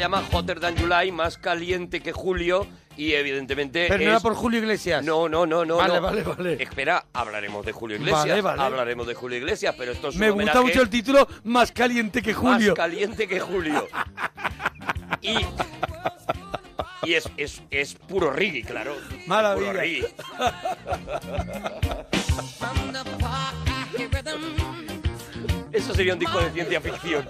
Llama 0.04 0.22
Hotter 0.32 0.60
Than 0.60 0.76
July, 0.76 1.10
más 1.12 1.38
caliente 1.38 2.00
que 2.00 2.12
julio, 2.12 2.66
y 2.96 3.12
evidentemente. 3.12 3.86
Pero 3.88 3.98
no 3.98 4.04
es- 4.04 4.08
era 4.10 4.20
por 4.20 4.34
Julio 4.34 4.60
Iglesias. 4.60 5.04
No, 5.04 5.28
no, 5.28 5.46
no, 5.46 5.64
no. 5.64 5.76
Vale, 5.76 5.94
no. 5.94 6.00
vale, 6.02 6.22
vale. 6.22 6.62
Espera, 6.62 7.06
hablaremos 7.12 7.64
de 7.66 7.72
Julio 7.72 7.96
Iglesias. 7.96 8.26
Vale, 8.28 8.40
vale. 8.40 8.62
Hablaremos 8.62 9.06
de 9.06 9.14
Julio 9.14 9.38
Iglesias, 9.38 9.74
pero 9.76 9.92
esto 9.92 10.08
es 10.08 10.14
un 10.14 10.20
Me 10.20 10.30
gusta 10.30 10.52
homenaje 10.52 10.60
mucho 10.66 10.82
el 10.82 10.90
título 10.90 11.26
Más 11.44 11.72
caliente 11.72 12.22
que 12.22 12.34
Julio. 12.34 12.70
Más 12.70 12.76
caliente 12.76 13.26
que 13.26 13.40
Julio. 13.40 13.88
y. 15.22 15.38
Y 17.06 17.12
es, 17.14 17.28
es, 17.36 17.62
es 17.70 17.94
puro 17.94 18.30
reggae, 18.30 18.62
claro. 18.62 18.96
Maravilla. 19.26 19.66
Puro 19.72 19.78
reggae. 19.78 20.06
Eso 25.72 25.94
sería 25.94 26.14
un 26.14 26.18
disco 26.18 26.40
de 26.40 26.50
ciencia 26.50 26.80
ficción. 26.80 27.28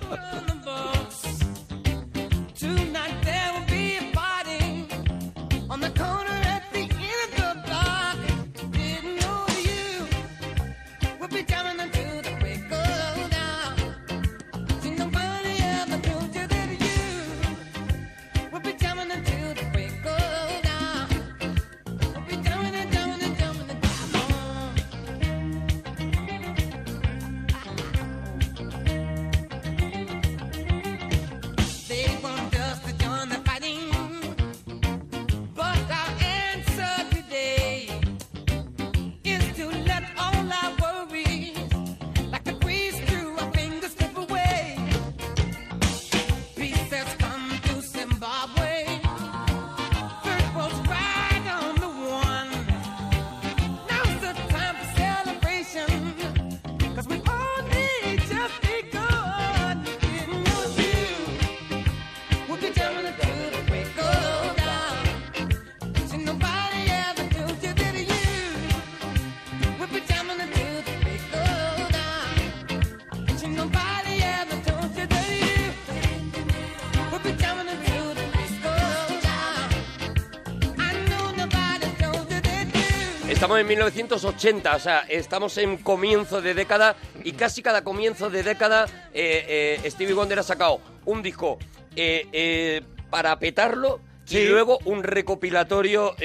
Estamos 83.55 83.71
en 83.71 83.79
1980, 83.79 84.75
o 84.75 84.79
sea, 84.81 84.99
estamos 85.09 85.59
en 85.59 85.77
comienzo 85.77 86.43
de 86.43 86.55
década 86.55 86.97
y 87.23 87.33
casi 87.35 87.63
cada 87.63 87.85
comienzo 87.85 88.29
de 88.29 88.43
década 88.43 88.87
eh, 89.15 89.79
eh, 89.85 89.91
Stevie 89.91 90.13
Wonder 90.13 90.41
ha 90.41 90.43
sacado 90.43 90.81
un 91.05 91.23
disco 91.23 91.61
eh, 91.95 92.83
para 93.11 93.39
petarlo 93.39 94.01
y 94.29 94.47
luego 94.49 94.81
un 94.87 95.05
recopilatorio 95.05 96.17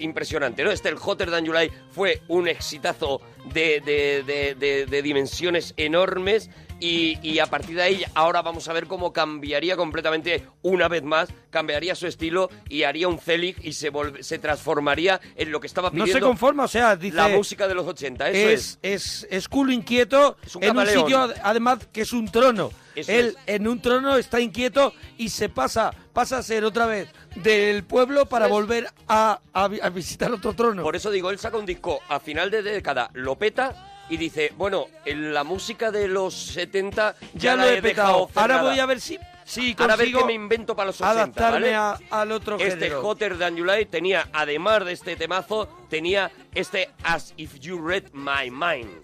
impresionante, 0.00 0.64
¿no? 0.64 0.72
Este, 0.72 0.88
el 0.88 0.96
Hotter 1.00 1.30
Than 1.30 1.46
July, 1.46 1.70
fue 1.92 2.22
un 2.26 2.48
exitazo 2.48 3.20
de, 3.52 3.80
de- 3.80 4.24
de- 4.26 4.54
de- 4.56 4.86
de 4.86 5.02
dimensiones 5.02 5.74
enormes 5.76 6.50
y, 6.80 7.18
y 7.22 7.38
a 7.38 7.46
partir 7.46 7.76
de 7.76 7.82
ahí 7.82 8.04
ahora 8.14 8.42
vamos 8.42 8.68
a 8.68 8.72
ver 8.72 8.86
cómo 8.86 9.12
cambiaría 9.12 9.76
completamente 9.76 10.46
una 10.62 10.88
vez 10.88 11.02
más, 11.02 11.28
cambiaría 11.50 11.94
su 11.94 12.06
estilo 12.06 12.50
y 12.68 12.82
haría 12.82 13.08
un 13.08 13.18
Celig 13.18 13.56
y 13.62 13.72
se, 13.72 13.90
se 14.20 14.38
transformaría 14.38 15.20
en 15.36 15.50
lo 15.52 15.60
que 15.60 15.66
estaba 15.66 15.88
No 15.88 15.92
pidiendo 16.04 16.12
se 16.14 16.20
conforma, 16.20 16.64
o 16.64 16.68
sea, 16.68 16.96
dice... 16.96 17.16
la 17.16 17.28
música 17.28 17.68
de 17.68 17.74
los 17.74 17.86
80, 17.86 18.30
eso 18.30 18.48
es. 18.50 18.78
es, 18.82 19.22
es, 19.22 19.26
es 19.30 19.48
culo 19.48 19.72
inquieto 19.72 20.36
Es 20.44 20.56
un 20.56 20.64
en 20.64 20.76
un 20.76 20.86
sitio 20.86 21.18
ad- 21.18 21.34
además 21.42 21.78
que 21.92 22.02
es 22.02 22.12
un 22.12 22.30
trono. 22.30 22.70
Eso 22.94 23.10
Él 23.10 23.34
es. 23.46 23.54
en 23.56 23.66
un 23.66 23.80
trono 23.82 24.16
está 24.16 24.40
inquieto 24.40 24.92
y 25.18 25.28
se 25.28 25.48
pasa, 25.48 25.90
pasa 26.12 26.38
a 26.38 26.42
ser 26.42 26.64
otra 26.64 26.86
vez 26.86 27.08
del 27.36 27.82
pueblo 27.84 28.26
para 28.26 28.46
volver 28.46 28.86
a, 29.08 29.40
a 29.52 29.64
a 29.64 29.88
visitar 29.90 30.30
otro 30.32 30.52
trono. 30.54 30.82
Por 30.84 30.94
eso 30.94 31.10
digo, 31.10 31.30
él 31.30 31.38
saca 31.38 31.56
un 31.56 31.66
disco 31.66 32.00
a 32.08 32.20
final 32.20 32.50
de 32.52 32.62
década, 32.62 33.10
lo 33.14 33.36
peta 33.36 33.90
y 34.08 34.16
dice, 34.16 34.52
bueno, 34.56 34.86
en 35.04 35.32
la 35.32 35.44
música 35.44 35.90
de 35.90 36.08
los 36.08 36.34
70 36.34 37.14
ya, 37.34 37.40
ya 37.40 37.56
la 37.56 37.64
lo 37.64 37.70
he 37.70 37.78
he 37.78 37.80
dejado 37.80 38.28
Ahora 38.34 38.62
voy 38.62 38.78
a 38.78 38.86
ver 38.86 39.00
si 39.00 39.18
Sí, 39.46 39.76
Ahora 39.78 39.92
a 39.92 39.96
ver 39.98 40.10
qué 40.10 40.24
me 40.24 40.32
invento 40.32 40.74
para 40.74 40.86
los 40.86 40.96
80, 41.02 41.10
adaptarme 41.10 41.72
¿vale? 41.72 41.74
a- 41.74 41.98
al 42.10 42.32
otro 42.32 42.56
Este 42.56 42.70
género. 42.86 43.02
Hotter 43.06 43.36
Than 43.38 43.58
July 43.58 43.84
tenía, 43.84 44.26
además 44.32 44.86
de 44.86 44.92
este 44.92 45.16
temazo, 45.16 45.68
tenía 45.90 46.30
este 46.54 46.88
As 47.02 47.34
If 47.36 47.58
You 47.60 47.78
Read 47.86 48.04
My 48.14 48.50
Mind. 48.50 49.03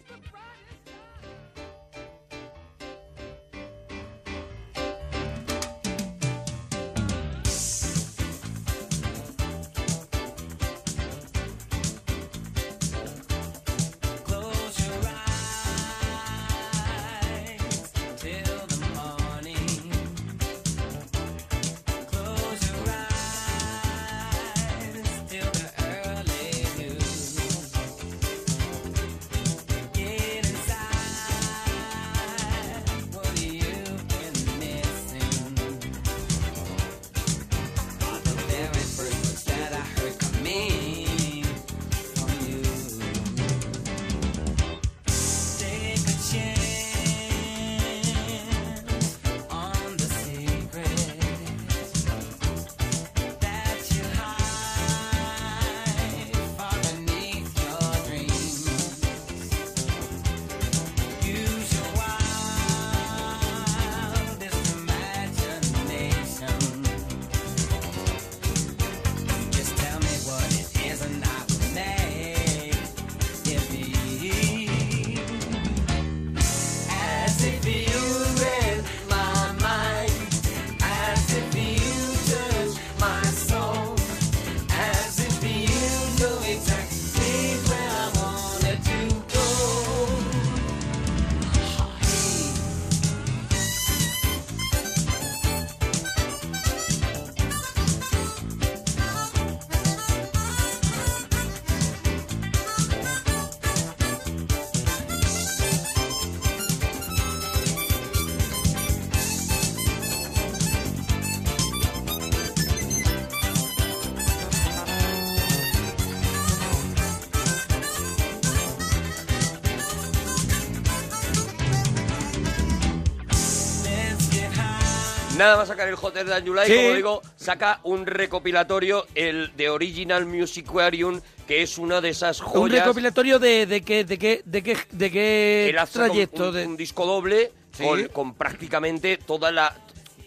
Nada 125.40 125.56
más 125.56 125.68
sacar 125.68 125.88
el 125.88 125.94
Hotter 125.94 126.26
Than 126.26 126.46
July, 126.46 126.66
Sí. 126.66 126.74
como 126.76 126.94
digo, 126.96 127.22
saca 127.34 127.80
un 127.84 128.04
recopilatorio, 128.04 129.06
el 129.14 129.56
de 129.56 129.70
Original 129.70 130.26
Musicarium, 130.26 131.18
que 131.48 131.62
es 131.62 131.78
una 131.78 132.02
de 132.02 132.10
esas 132.10 132.40
Un 132.42 132.46
joyas. 132.48 132.80
recopilatorio 132.80 133.38
de, 133.38 133.64
de 133.64 133.80
qué, 133.80 134.04
de 134.04 134.18
qué, 134.18 134.42
de 134.44 134.62
qué, 134.62 134.76
de 134.90 135.10
qué 135.10 135.74
trayecto. 135.90 136.48
un, 136.50 136.54
de... 136.54 136.66
un 136.66 136.76
disco 136.76 137.06
doble 137.06 137.52
Sí. 137.72 137.84
con, 137.84 138.04
con 138.08 138.34
prácticamente 138.34 139.16
toda 139.16 139.50
la 139.50 139.74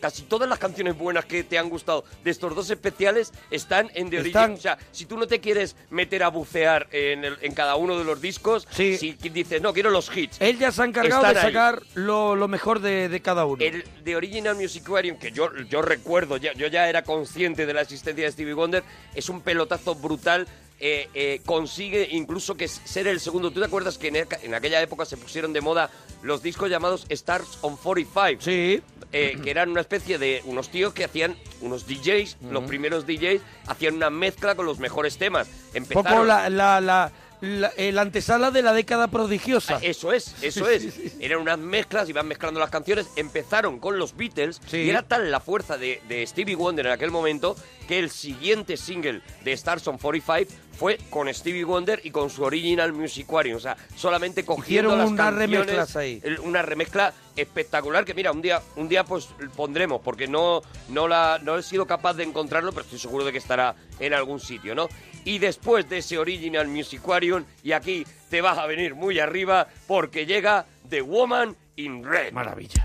casi 0.04 0.24
todas 0.24 0.50
las 0.50 0.60
canciones 0.60 0.98
buenas 0.98 1.24
que 1.24 1.46
te 1.46 1.58
han 1.58 1.70
gustado 1.70 2.04
de 2.26 2.32
estos 2.32 2.54
dos 2.54 2.70
especiales 2.70 3.32
están 3.50 3.89
en 3.94 4.10
The 4.10 4.18
Están. 4.18 4.44
Origin. 4.52 4.58
O 4.60 4.62
sea, 4.62 4.78
si 4.92 5.06
tú 5.06 5.18
no 5.18 5.28
te 5.28 5.39
quieres 5.39 5.78
meter 5.92 6.24
a 6.24 6.28
bucear 6.28 6.89
en, 6.92 7.24
el- 7.24 7.38
en 7.39 7.54
cada 7.54 7.78
uno 7.78 7.98
de 7.98 8.04
los 8.04 8.20
discos, 8.20 8.68
Sí. 8.70 8.98
si 8.98 9.13
dices, 9.30 9.62
no, 9.62 9.72
quiero 9.72 9.92
los 9.92 10.13
hits. 10.13 10.42
Él 10.42 10.60
ya 10.60 10.74
se 10.74 10.82
ha 10.82 10.86
encargado 10.86 11.22
Están 11.22 11.34
de 11.36 11.39
ahí. 11.39 11.46
sacar 11.54 11.82
lo, 11.94 12.36
lo 12.36 12.50
mejor 12.50 12.82
de, 12.82 13.08
de 13.08 13.22
cada 13.22 13.46
uno. 13.46 13.63
El 13.63 13.86
de 14.04 14.16
Original 14.18 14.56
Musicarium, 14.58 15.18
que 15.18 15.32
yo, 15.32 15.50
yo 15.70 15.82
recuerdo, 15.82 16.36
ya, 16.36 16.52
yo 16.52 16.68
ya 16.68 16.89
era 16.89 17.04
consciente 17.04 17.66
de 17.66 17.74
la 17.74 17.82
existencia 17.84 18.26
de 18.26 18.32
Stevie 18.34 18.54
Wonder, 18.56 18.84
es 19.16 19.30
un 19.30 19.39
pelotazo 19.39 19.96
brutal. 19.96 20.48
Eh, 20.80 21.10
eh, 21.14 21.42
consigue 21.46 22.10
incluso 22.12 22.56
que 22.56 22.68
ser 22.68 23.08
el 23.08 23.20
segundo. 23.20 23.52
¿Tú 23.52 23.60
te 23.60 23.66
acuerdas 23.66 23.98
que 23.98 24.08
en, 24.10 24.54
aquella 24.54 24.82
época 24.82 25.06
se 25.06 25.18
pusieron 25.18 25.54
de 25.54 25.62
moda 25.62 25.90
los 26.22 26.44
discos 26.44 26.70
llamados 26.70 27.06
Stars 27.10 27.58
on 27.62 27.78
45? 27.78 28.42
Sí. 28.42 28.82
eh, 29.12 29.38
que 29.44 29.52
eran 29.52 29.70
una 29.70 29.82
especie 29.82 30.18
de 30.18 30.42
unos 30.46 30.70
tíos 30.70 30.94
que 30.94 31.04
hacían 31.06 31.36
unos 31.62 31.88
DJs, 31.88 32.38
los 32.50 32.64
primeros 32.64 33.06
DJs, 33.06 33.42
hacían 33.68 33.96
una 33.96 34.10
mezcla 34.10 34.56
con 34.56 34.66
los 34.66 34.80
mejores 34.80 35.18
temas. 35.18 35.48
Empezaron, 35.74 36.04
Poco 36.12 36.26
la, 36.26 36.50
la, 36.50 36.82
la, 36.82 37.12
la, 37.42 38.02
antesala 38.02 38.52
de 38.52 38.62
la 38.62 38.74
década 38.74 39.08
prodigiosa. 39.08 39.76
Ah, 39.76 39.80
Eso 39.82 40.14
es, 40.14 40.34
eso 40.42 40.68
es. 40.70 40.82
sí, 40.84 40.92
sí. 40.92 41.12
Eran 41.20 41.40
unas 41.42 41.60
mezclas, 41.60 42.10
iban 42.10 42.28
mezclando 42.28 42.60
las 42.60 42.70
canciones. 42.70 43.08
Empezaron 43.16 43.80
con 43.80 44.00
los 44.00 44.16
Beatles 44.16 44.62
y 44.72 44.90
era 44.90 45.04
tal 45.04 45.30
la 45.30 45.40
fuerza 45.40 45.78
de, 45.78 46.02
de 46.08 46.26
Stevie 46.26 46.56
Wonder 46.56 46.86
en 46.88 46.92
aquel 46.94 47.12
momento 47.12 47.56
que 47.88 48.00
el 48.00 48.10
siguiente 48.10 48.78
single 48.78 49.22
de 49.43 49.52
Stars 49.54 49.88
on 49.88 49.98
45 49.98 50.52
fue 50.78 50.98
con 51.10 51.32
Stevie 51.32 51.63
Wonder 51.65 52.02
y 52.04 52.10
con 52.12 52.30
su 52.30 52.43
Original 52.43 52.93
Musicarium. 52.93 53.58
O 53.58 53.60
sea, 53.60 53.78
solamente 53.96 54.43
cogiendo 54.43 54.89
Hicieron 54.89 54.98
las 54.98 55.10
unas 55.10 55.17
canciones, 55.26 55.60
remezclas 55.60 55.96
ahí. 55.96 56.19
el- 56.24 56.39
Una 56.39 56.62
remezcla 56.63 57.13
espectacular 57.36 58.06
que 58.06 58.13
mira, 58.13 58.32
un 58.32 58.41
día, 58.41 58.62
un 58.76 58.89
día 58.89 59.04
pues 59.04 59.30
pondremos 59.56 60.02
porque 60.02 60.28
no, 60.28 60.62
no, 60.89 61.08
la, 61.08 61.39
no 61.43 61.58
he 61.58 61.63
sido 61.63 61.86
capaz 61.86 62.13
de 62.15 62.24
encontrarlo, 62.24 62.72
pero 62.72 62.84
estoy 62.86 63.00
seguro 63.00 63.24
de 63.26 63.32
que 63.32 63.38
estará 63.38 63.76
en 64.00 64.13
algún 64.13 64.39
sitio, 64.39 64.74
¿no? 64.74 64.89
Y 65.26 65.38
después 65.39 65.88
de 65.89 66.00
ese 66.00 66.17
Original 66.17 66.67
Musicarium, 66.67 67.46
y 67.63 67.72
aquí 67.72 68.06
te 68.30 68.41
vas 68.41 68.58
a 68.58 68.65
venir 68.65 68.96
muy 68.96 69.19
arriba 69.19 69.67
porque 69.88 70.26
llega 70.26 70.65
The 70.89 71.02
Woman 71.02 71.56
in 71.76 72.04
Red. 72.04 72.34
Maravilla. 72.34 72.84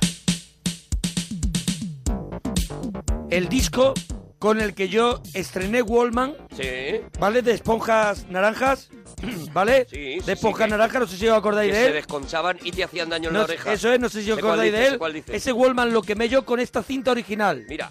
El 3.30 3.48
disco 3.48 3.94
con 4.38 4.60
el 4.60 4.74
que 4.74 4.88
yo 4.88 5.20
estrené 5.34 5.82
Wallman, 5.82 6.34
Sí. 6.56 7.00
¿vale? 7.18 7.42
De 7.42 7.52
esponjas 7.52 8.26
naranjas, 8.28 8.88
¿vale? 9.52 9.86
Sí, 9.90 10.14
sí, 10.20 10.26
de 10.26 10.32
esponjas 10.34 10.58
sí, 10.58 10.64
que- 10.64 10.70
naranjas, 10.70 11.00
no 11.00 11.06
sé 11.08 11.16
si 11.16 11.28
os 11.28 11.36
acordáis 11.36 11.72
Que 11.72 11.76
de 11.78 11.82
se 11.84 11.88
él. 11.88 11.94
desconchaban 11.94 12.58
y 12.62 12.70
te 12.70 12.84
hacían 12.84 13.08
daño 13.08 13.28
en 13.28 13.32
No 13.34 13.40
la 13.40 13.44
oreja. 13.46 13.72
eso 13.72 13.92
es, 13.92 13.98
no 13.98 14.08
sé 14.08 14.22
si 14.22 14.30
os 14.30 14.36
Sé 14.36 14.42
cuál 14.42 14.52
acordáis 14.52 14.72
dices, 14.72 14.80
de 14.80 14.86
sé 14.86 14.92
él. 14.94 14.98
cuál 14.98 15.12
dices. 15.12 15.34
Ese 15.34 15.52
Wallman 15.52 15.92
lo 15.92 16.02
quemé 16.02 16.28
yo 16.28 16.44
con 16.44 16.60
esta 16.60 16.82
cinta 16.82 17.10
original. 17.10 17.64
Mira, 17.68 17.90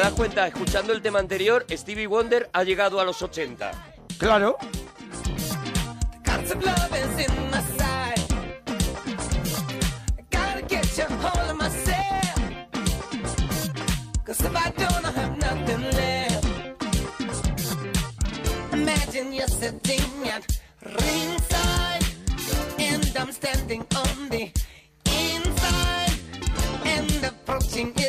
das 0.00 0.12
cuenta, 0.12 0.46
escuchando 0.46 0.94
el 0.94 1.02
tema 1.02 1.18
anterior, 1.18 1.66
Stevie 1.70 2.06
Wonder 2.06 2.48
ha 2.54 2.64
llegado 2.64 3.00
a 3.00 3.04
los 3.04 3.20
80. 3.20 3.70
Claro. 4.18 4.56
Imagine 18.72 19.34
you're 19.34 19.48
sitting 19.48 20.28
at 20.28 20.60
ringside, 20.82 22.04
and 22.78 23.16
I'm 23.18 23.32
standing 23.32 23.84
on 23.94 24.28
the 24.30 24.50
inside, 25.04 26.18
and 26.86 27.24
approaching 27.24 27.99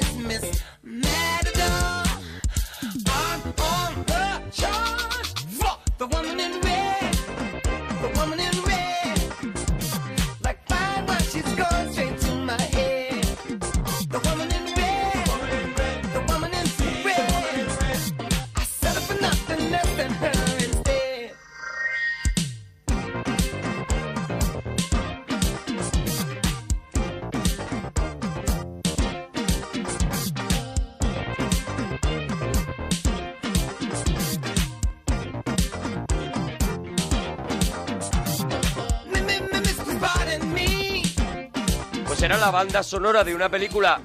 la 42.52 42.58
banda 42.58 42.84
sonora 42.84 43.24
de 43.24 43.34
una 43.34 43.50
película 43.50 44.02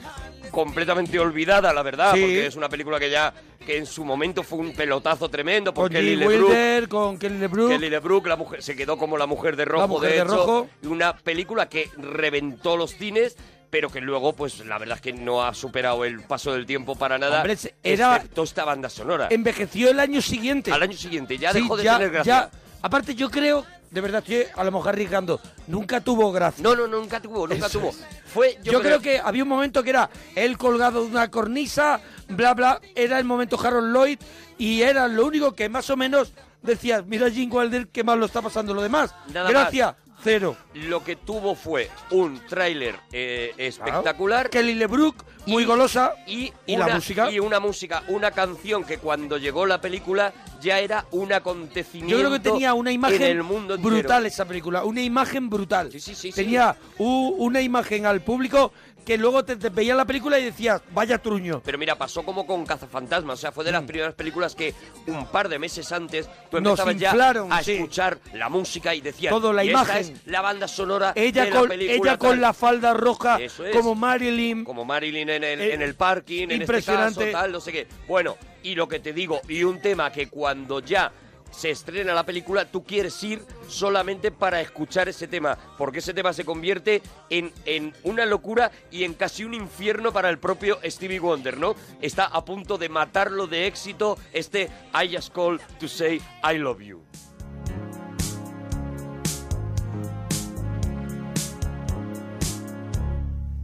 completamente 0.50 1.18
olvidada, 1.18 1.72
la 1.72 1.82
verdad, 1.82 2.14
Sí. 2.14 2.20
porque 2.20 2.46
es 2.46 2.56
una 2.56 2.68
película 2.68 2.98
que 3.00 3.10
ya 3.10 3.32
que 3.66 3.76
en 3.78 3.86
su 3.86 4.04
momento 4.04 4.44
fue 4.44 4.60
un 4.60 4.72
pelotazo 4.74 5.28
tremendo 5.28 5.74
Con 5.74 5.82
porque 5.84 5.96
Kelly 5.96 6.14
LeBrook, 6.16 6.48
Wilder, 6.50 6.88
con 6.88 7.18
Kelly 7.18 7.38
LeBrook. 7.38 7.68
Kelly 7.70 7.90
LeBrook, 7.90 8.26
la 8.28 8.36
mujer, 8.36 8.62
se 8.62 8.76
quedó 8.76 8.96
como 8.96 9.18
la 9.18 9.26
mujer 9.26 9.56
de 9.56 9.64
rojo, 9.64 9.88
mujer 9.88 10.10
de 10.10 10.16
de 10.18 10.22
hecho, 10.22 10.36
rojo. 10.36 10.68
y 10.84 10.86
una 10.86 11.16
película 11.16 11.68
que 11.68 11.90
reventó 11.98 12.76
los 12.76 12.92
cines, 12.92 13.36
pero 13.70 13.90
que 13.90 14.00
luego, 14.00 14.34
pues 14.34 14.64
la 14.64 14.78
verdad 14.78 14.94
es 14.96 15.02
que 15.02 15.12
no 15.12 15.42
ha 15.44 15.52
superado 15.52 16.04
el 16.04 16.22
paso 16.22 16.52
del 16.52 16.64
tiempo 16.64 16.94
para 16.94 17.18
nada, 17.18 17.38
Hombre, 17.38 17.56
se- 17.56 17.74
era- 17.82 18.14
excepto 18.16 18.44
esta 18.44 18.64
banda 18.64 18.88
sonora. 18.88 19.26
Envejeció 19.30 19.90
el 19.90 19.98
año 19.98 20.22
siguiente. 20.22 20.70
Al 20.70 20.82
año 20.84 20.96
siguiente 20.96 21.36
ya 21.36 21.52
Sí, 21.52 21.62
dejó 21.62 21.76
de 21.76 21.82
tener 21.82 22.10
gracia. 22.10 22.50
ya- 22.52 22.58
aparte, 22.82 23.16
yo 23.16 23.28
creo, 23.30 23.66
de 23.90 24.00
verdad, 24.00 24.22
estoy 24.22 24.46
a 24.54 24.64
lo 24.64 24.72
mejor 24.72 24.88
arriesgando, 24.90 25.40
nunca 25.66 26.00
tuvo 26.00 26.32
gracia. 26.32 26.62
No, 26.62 26.74
no, 26.74 26.86
nunca 26.86 27.20
tuvo, 27.20 27.46
nunca 27.46 27.66
Eso 27.66 27.78
tuvo. 27.78 27.90
es. 27.90 28.04
Fue, 28.26 28.58
Yo, 28.62 28.80
creo, 28.80 29.00
que 29.00 29.18
había 29.18 29.42
un 29.42 29.48
momento 29.48 29.82
que 29.82 29.90
era 29.90 30.10
él 30.34 30.58
colgado 30.58 31.02
de 31.02 31.10
una 31.10 31.30
cornisa, 31.30 32.00
bla, 32.28 32.54
bla, 32.54 32.80
era 32.94 33.18
el 33.18 33.24
momento 33.24 33.58
Harold 33.58 33.94
Lloyd 33.94 34.18
y 34.58 34.82
era 34.82 35.08
lo 35.08 35.26
único 35.26 35.52
que 35.54 35.68
más 35.68 35.88
o 35.90 35.96
menos 35.96 36.32
decías, 36.62 37.06
mira 37.06 37.30
Jim 37.30 37.50
Wilder, 37.52 37.88
qué 37.88 38.04
mal 38.04 38.18
lo 38.18 38.26
está 38.26 38.42
pasando 38.42 38.74
lo 38.74 38.82
demás. 38.82 39.14
Nada 39.32 39.50
Gracia, 39.50 39.96
cero. 40.26 40.56
lo 40.74 41.02
que 41.02 41.16
tuvo 41.16 41.54
fue 41.54 41.90
un 42.10 42.40
tráiler 42.46 42.96
eh, 43.12 43.52
espectacular. 43.56 44.50
Kelly 44.50 44.74
LeBrook, 44.74 45.24
muy 45.46 45.64
golosa. 45.64 46.14
Y, 46.26 46.52
¿Y 46.66 46.76
la 46.76 46.86
una, 46.86 46.94
música? 46.96 47.30
Y 47.30 47.38
una 47.40 47.60
música, 47.60 48.02
una 48.08 48.30
canción 48.30 48.84
que 48.84 48.98
cuando 48.98 49.38
llegó 49.38 49.64
la 49.66 49.80
película 49.80 50.32
ya 50.60 50.78
era 50.80 51.06
un 51.12 51.32
acontecimiento 51.32 52.10
Yo 52.14 52.18
creo 52.18 52.30
que 52.32 52.40
tenía 52.40 52.74
una 52.74 52.90
imagen 52.92 53.22
en 53.22 53.36
el 53.36 53.42
mundo 53.42 53.74
entero. 53.74 53.94
brutal 53.96 54.26
esa 54.26 54.44
película, 54.44 54.84
una 54.84 55.02
imagen 55.02 55.48
brutal. 55.50 55.92
Sí, 55.92 56.00
sí, 56.00 56.14
sí, 56.14 56.32
sí. 56.32 56.36
tenía 56.42 56.76
u- 56.98 57.34
una 57.38 57.60
imagen 57.60 58.06
al 58.06 58.20
público 58.22 58.72
que 59.06 59.16
luego 59.16 59.44
te, 59.44 59.56
te 59.56 59.68
veía 59.70 59.94
la 59.94 60.04
película 60.04 60.38
y 60.38 60.44
decías, 60.44 60.82
vaya 60.92 61.16
truño. 61.18 61.62
Pero 61.64 61.78
mira, 61.78 61.94
pasó 61.96 62.24
como 62.24 62.46
con 62.46 62.66
Cazafantasmas, 62.66 63.38
o 63.38 63.40
sea, 63.40 63.52
fue 63.52 63.64
de 63.64 63.70
las 63.72 63.84
primeras 63.84 64.14
películas 64.14 64.54
que 64.56 64.74
un 65.06 65.26
par 65.28 65.48
de 65.48 65.58
meses 65.58 65.90
antes 65.92 66.28
tú 66.50 66.58
Mm. 66.58 66.62
Nos 66.64 66.80
empezabas 66.80 67.34
ya 67.34 67.46
a 67.56 67.62
sí. 67.62 67.72
escuchar 67.74 68.18
la 68.34 68.48
música 68.48 68.94
y 68.94 69.00
decías, 69.00 69.30
Todo, 69.32 69.52
la 69.52 69.64
"Y 69.64 69.68
esta 69.68 69.82
imagen". 69.84 70.14
es 70.16 70.26
la 70.26 70.40
banda 70.42 70.66
sonora 70.68 71.12
Ella 71.14 71.44
de 71.44 71.50
la 71.50 71.58
con, 71.60 71.68
película 71.68 71.94
ella 72.10 72.18
con 72.18 72.30
tal". 72.30 72.40
la 72.40 72.52
falda 72.52 72.94
roja, 72.94 73.36
es. 73.40 73.54
como 73.72 73.94
Marilyn. 73.94 74.64
como 74.64 74.84
Marilyn 74.84 75.30
en 75.30 75.44
el, 75.44 75.60
Eh, 75.60 75.74
en 75.74 75.82
el 75.82 75.94
parking, 75.94 76.42
en 76.44 76.50
este 76.50 76.64
impresionante. 76.64 77.20
caso, 77.26 77.32
tal, 77.32 77.52
no 77.52 77.60
sé 77.60 77.70
qué. 77.72 77.86
Bueno, 78.08 78.36
y 78.64 78.74
lo 78.74 78.88
que 78.88 78.98
te 78.98 79.12
digo, 79.12 79.40
y 79.48 79.62
un 79.62 79.80
tema 79.80 80.10
que 80.10 80.28
cuando 80.28 80.80
ya 80.80 81.12
se 81.50 81.70
estrena 81.70 82.14
la 82.14 82.24
película, 82.24 82.64
tú 82.64 82.84
quieres 82.84 83.22
ir 83.22 83.42
solamente 83.68 84.30
para 84.30 84.60
escuchar 84.60 85.08
ese 85.08 85.26
tema, 85.26 85.56
porque 85.78 85.98
ese 86.00 86.14
tema 86.14 86.32
se 86.32 86.44
convierte 86.44 87.02
en, 87.30 87.52
en 87.64 87.94
una 88.04 88.26
locura 88.26 88.70
y 88.90 89.04
en 89.04 89.14
casi 89.14 89.44
un 89.44 89.54
infierno 89.54 90.12
para 90.12 90.28
el 90.28 90.38
propio 90.38 90.78
Stevie 90.84 91.20
Wonder, 91.20 91.56
¿no? 91.58 91.74
Está 92.00 92.26
a 92.26 92.44
punto 92.44 92.78
de 92.78 92.88
matarlo 92.88 93.46
de 93.46 93.66
éxito 93.66 94.18
este 94.32 94.70
I 94.94 95.14
Just 95.14 95.32
Call 95.32 95.60
to 95.78 95.88
Say 95.88 96.20
I 96.42 96.58
Love 96.58 96.80
You. 96.80 97.02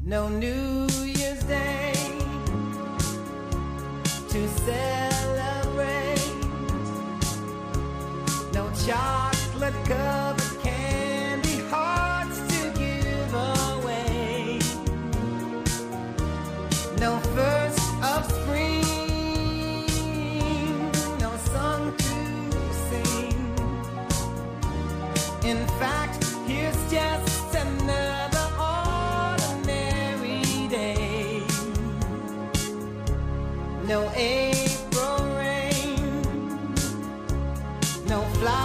No 0.03 0.29
New 0.29 0.89
Year's 0.89 1.47
Day. 1.47 1.93
Chocolate 8.87 9.75
covered 9.85 10.61
candy 10.61 11.61
hearts 11.71 12.41
to 12.51 12.73
give 12.77 13.33
away. 13.33 14.59
No 16.99 17.19
first 17.37 17.79
of 18.03 18.25
spring. 18.33 18.83
No 21.21 21.31
song 21.53 21.95
to 21.97 22.15
sing. 22.89 23.55
In 25.45 25.65
fact, 25.79 26.25
here's 26.49 26.81
just 26.91 27.55
another 27.55 28.47
ordinary 29.39 30.43
day. 30.69 31.43
No 33.87 34.11
April 34.17 35.19
rain, 35.37 36.75
no 38.09 38.23
flowers 38.41 38.62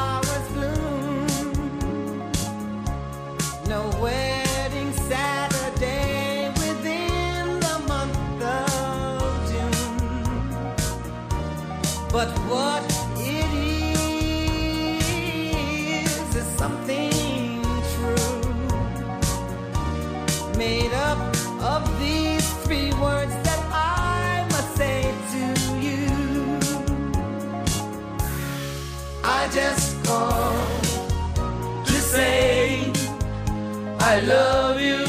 I 34.10 34.22
love 34.22 34.80
you. 34.80 35.04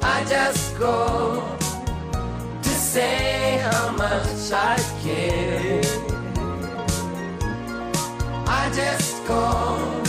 I 0.00 0.24
just 0.24 0.74
called 0.78 1.60
to 2.62 2.70
say 2.70 3.58
how 3.58 3.92
much 3.92 4.50
I 4.50 4.76
care. 5.02 5.82
I 8.60 8.70
just 8.74 9.22
called 9.26 10.06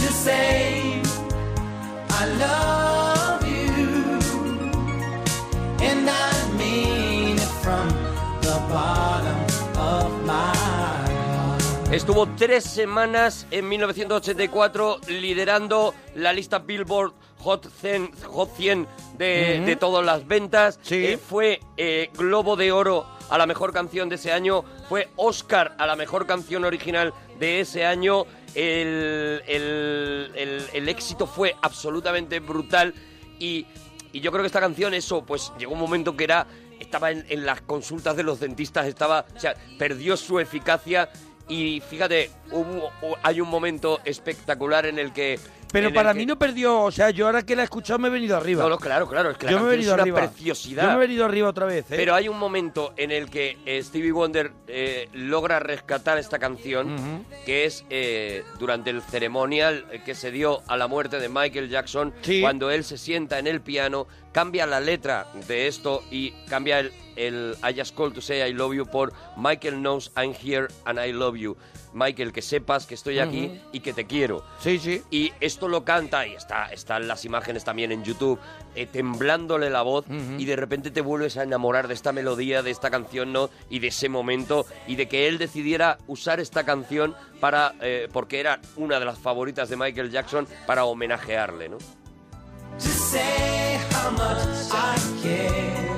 to 0.00 0.06
say 0.24 1.02
I 2.08 2.26
love 2.40 2.77
Estuvo 11.98 12.28
tres 12.36 12.62
semanas 12.62 13.44
en 13.50 13.68
1984 13.68 15.00
liderando 15.08 15.92
la 16.14 16.32
lista 16.32 16.60
Billboard 16.60 17.12
Hot 17.40 17.68
100, 17.80 18.12
Hot 18.28 18.56
100 18.56 18.86
de, 19.18 19.76
todas 19.78 20.06
las 20.06 20.26
ventas. 20.26 20.78
Sí. 20.82 21.04
Eh, 21.04 21.18
fue 21.18 21.60
eh, 21.76 22.10
Globo 22.16 22.54
de 22.54 22.70
Oro 22.70 23.04
a 23.28 23.36
la 23.36 23.46
mejor 23.46 23.72
canción 23.72 24.08
de 24.08 24.14
ese 24.14 24.30
año. 24.32 24.64
Fue 24.88 25.08
Oscar 25.16 25.74
a 25.76 25.86
la 25.86 25.96
mejor 25.96 26.24
canción 26.26 26.64
original 26.64 27.12
de 27.40 27.60
ese 27.60 27.84
año. 27.84 28.24
El, 28.54 29.42
el- 29.48 30.30
el- 30.36 30.64
el 30.72 30.88
éxito 30.88 31.26
fue 31.26 31.56
absolutamente 31.62 32.38
brutal 32.38 32.94
y, 33.40 33.66
y 34.12 34.20
yo 34.20 34.30
creo 34.30 34.42
que 34.44 34.46
esta 34.46 34.60
canción, 34.60 34.94
eso, 34.94 35.24
pues 35.26 35.52
llegó 35.58 35.72
un 35.72 35.80
momento 35.80 36.16
que 36.16 36.24
era 36.24 36.46
estaba 36.80 37.10
en, 37.10 37.26
en 37.28 37.44
las 37.44 37.60
consultas 37.62 38.16
de 38.16 38.22
los 38.22 38.38
dentistas, 38.38 38.86
estaba, 38.86 39.26
o 39.36 39.40
sea, 39.40 39.56
perdió 39.80 40.16
su 40.16 40.38
eficacia 40.38 41.10
y 41.48 41.80
fíjate, 41.80 42.30
hubo, 42.50 42.90
hay 43.22 43.40
un 43.40 43.48
momento 43.48 44.00
espectacular 44.04 44.86
en 44.86 44.98
el 44.98 45.12
que... 45.12 45.38
Pero 45.70 45.92
para 45.92 46.14
que- 46.14 46.20
mí 46.20 46.24
no 46.26 46.38
perdió, 46.38 46.80
o 46.80 46.90
sea, 46.90 47.10
yo 47.10 47.26
ahora 47.26 47.42
que 47.44 47.54
la 47.54 47.60
he 47.60 47.64
escuchado 47.64 47.98
me 47.98 48.08
he 48.08 48.10
venido 48.10 48.38
arriba. 48.38 48.62
No, 48.62 48.70
no, 48.70 48.78
claro, 48.78 49.06
claro, 49.06 49.30
es 49.32 49.36
que 49.36 49.44
la 49.46 49.52
yo 49.52 49.60
me 49.60 49.66
he 49.66 49.70
venido 49.72 49.90
es 49.90 49.94
una 49.94 50.02
arriba. 50.02 50.18
preciosidad. 50.20 50.82
Yo 50.84 50.88
me 50.88 50.94
he 50.94 50.98
venido 51.06 51.24
arriba 51.26 51.46
otra 51.48 51.66
vez, 51.66 51.84
¿eh? 51.90 51.94
Pero 51.94 52.14
hay 52.14 52.26
un 52.26 52.38
momento 52.38 52.94
en 52.96 53.10
el 53.10 53.28
que 53.28 53.58
eh, 53.66 53.82
Stevie 53.82 54.12
Wonder 54.12 54.50
eh, 54.66 55.10
logra 55.12 55.60
rescatar 55.60 56.16
esta 56.16 56.38
canción, 56.38 57.26
que 57.44 57.66
es 57.66 57.84
eh, 57.90 58.44
durante 58.58 58.88
el 58.88 59.02
ceremonial 59.02 59.84
que 60.06 60.14
se 60.14 60.30
dio 60.30 60.62
a 60.68 60.78
la 60.78 60.86
muerte 60.86 61.18
de 61.20 61.28
Michael 61.28 61.68
Jackson, 61.68 62.14
Sí. 62.22 62.40
cuando 62.40 62.70
él 62.70 62.82
se 62.82 62.96
sienta 62.96 63.38
en 63.38 63.46
el 63.46 63.60
piano, 63.60 64.06
cambia 64.32 64.64
la 64.64 64.80
letra 64.80 65.26
de 65.48 65.66
esto 65.66 66.02
y 66.10 66.30
cambia 66.48 66.78
el, 66.80 66.92
el 67.26 67.56
I 67.68 67.74
just 67.78 67.94
called 67.96 68.14
to 68.14 68.20
say 68.20 68.48
I 68.48 68.52
love 68.54 68.74
you 68.74 68.86
por 68.86 69.12
Michael 69.36 69.74
knows 69.80 70.10
I'm 70.16 70.32
here 70.34 70.68
and 70.84 70.98
I 70.98 71.12
love 71.12 71.36
you. 71.36 71.56
Michael, 71.94 72.32
que 72.32 72.42
sepas 72.42 72.86
que 72.86 72.94
estoy 72.94 73.18
aquí 73.18 73.46
Ujú. 73.46 73.58
y 73.72 73.80
que 73.80 73.92
te 73.94 74.06
quiero. 74.06 74.44
Sí, 74.60 74.78
sí. 74.78 75.02
Y 75.10 75.32
esto 75.40 75.68
lo 75.68 75.84
canta, 75.84 76.26
y 76.26 76.34
está, 76.34 76.66
están 76.70 77.08
las 77.08 77.24
imágenes 77.24 77.64
también 77.64 77.90
en 77.92 78.04
YouTube, 78.04 78.38
eh, 78.74 78.86
temblándole 78.86 79.70
la 79.70 79.80
voz, 79.80 80.04
y 80.36 80.44
de 80.44 80.54
repente 80.54 80.90
te 80.90 81.00
vuelves 81.00 81.38
a 81.38 81.44
enamorar 81.44 81.88
de 81.88 81.94
esta 81.94 82.12
melodía, 82.12 82.62
de 82.62 82.70
esta 82.70 82.90
canción, 82.90 83.32
¿no? 83.32 83.48
Y 83.70 83.78
de 83.78 83.88
ese 83.88 84.10
momento, 84.10 84.66
y 84.86 84.96
de 84.96 85.08
que 85.08 85.28
él 85.28 85.38
decidiera 85.38 85.96
usar 86.06 86.40
esta 86.40 86.64
canción 86.64 87.16
para, 87.40 87.74
eh, 87.80 88.06
porque 88.12 88.38
era 88.38 88.60
una 88.76 89.00
de 89.00 89.06
las 89.06 89.18
favoritas 89.18 89.70
de 89.70 89.76
Michael 89.76 90.10
Jackson, 90.10 90.46
para 90.66 90.84
homenajearle, 90.84 91.70
¿no? 91.70 91.78
to 92.78 92.84
say 92.84 93.76
how 93.92 94.10
much 94.12 94.70
I 94.70 94.96
care. 95.22 95.97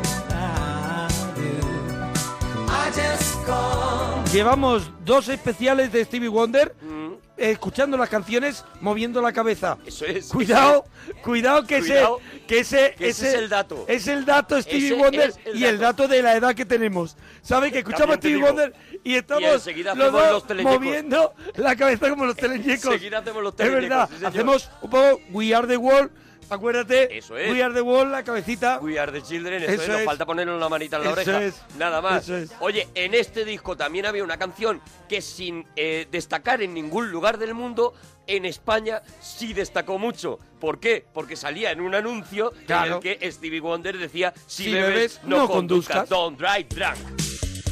Llevamos 4.33 4.91
dos 5.05 5.29
especiales 5.29 5.93
de 5.93 6.05
Stevie 6.05 6.29
Wonder. 6.29 6.75
Mm. 6.81 7.01
escuchando 7.37 7.97
las 7.97 8.11
canciones 8.11 8.65
moviendo 8.83 9.23
la 9.23 9.33
cabeza. 9.33 9.79
Eso 9.87 10.05
es. 10.05 10.29
Cuidado, 10.29 10.85
cuidado 11.23 11.65
que 11.67 11.79
Cuidado, 11.81 12.21
ese 12.21 12.47
que 12.47 12.59
ese, 12.59 12.95
que 12.99 13.09
ese 13.09 13.29
es 13.29 13.35
el 13.35 13.49
dato. 13.49 13.85
Es 13.89 14.07
el 14.09 14.25
dato 14.27 14.61
Stevie 14.61 14.89
Ese 14.89 14.95
Wonder 14.95 15.31
es 15.31 15.39
el 15.47 15.57
y 15.59 15.65
el 15.65 15.79
dato. 15.79 16.07
de 16.07 16.21
la 16.23 16.37
edad 16.37 16.55
que 16.55 16.67
tenemos. 16.67 17.17
¿Sabes 17.41 17.73
que 17.73 17.79
escuchamos 17.79 18.17
Stevie 18.17 18.35
digo. 18.37 18.47
Wonder 18.49 18.75
y 19.03 19.15
estamos 19.15 19.53
enseguida 19.55 19.95
los 19.95 20.13
dos 20.13 20.45
los 20.49 20.63
moviendo 20.65 21.33
la 21.57 21.75
cabeza 21.77 22.11
como 22.11 22.27
los 22.27 22.37
teleñecos? 22.37 22.93
Enseguida 22.93 23.19
hacemos 23.19 23.43
los 23.43 23.53
Es 23.53 23.57
teleñecos, 23.57 23.89
verdad, 23.89 24.09
sí, 24.11 24.15
señor. 24.17 24.29
hacemos 24.31 24.71
un 24.83 24.91
poco 24.91 25.21
We 25.33 25.55
Are 25.55 25.67
the 25.67 25.77
World, 25.79 26.11
acuérdate. 26.51 27.17
Eso 27.19 27.37
es. 27.37 27.51
We 27.53 27.63
Are 27.63 27.73
the 27.73 27.81
World, 27.81 28.13
la 28.13 28.23
cabecita. 28.23 28.79
We 28.83 28.99
are 28.99 29.11
the 29.13 29.23
children, 29.23 29.63
eso, 29.63 29.73
Eso 29.73 29.83
es, 29.83 29.89
nos 29.89 30.03
falta 30.05 30.27
ponerle 30.27 30.55
una 30.55 30.69
manita 30.69 30.97
en 30.97 31.05
la 31.05 31.11
Eso 31.11 31.21
oreja. 31.31 31.43
es. 31.45 31.55
Nada 31.79 32.01
más. 32.01 32.25
Eso 32.25 32.37
es. 32.37 32.51
Oye, 32.61 32.89
en 32.95 33.15
este 33.15 33.45
disco 33.45 33.77
también 33.77 34.07
había 34.07 34.25
una 34.25 34.37
canción 34.37 34.81
que 35.09 35.23
sin 35.23 35.67
eh, 35.77 36.07
destacar 36.11 36.63
en 36.63 36.75
ningún 36.75 37.11
lugar 37.11 37.39
del 37.39 37.55
mundo, 37.55 37.95
en 38.27 38.45
España 38.45 39.03
sí 39.21 39.53
destacó 39.53 39.99
mucho. 39.99 40.39
¿Por 40.61 40.79
qué? 40.81 41.05
Porque 41.13 41.37
salía 41.37 41.71
en 41.73 41.81
un 41.81 41.95
anuncio 41.95 42.53
Claro. 42.67 43.01
en 43.03 43.09
el 43.09 43.19
que 43.19 43.33
Stevie 43.33 43.61
Wonder 43.61 43.99
decía, 43.99 44.33
si, 44.47 44.65
Si 44.65 44.73
bebes, 44.73 44.89
bebes, 44.95 45.21
no, 45.25 45.39
no 45.39 45.49
conduzcas, 45.49 46.07
conduzcas". 46.07 46.09
don't 46.09 46.39
drive 46.39 46.67
drunk. 46.69 47.21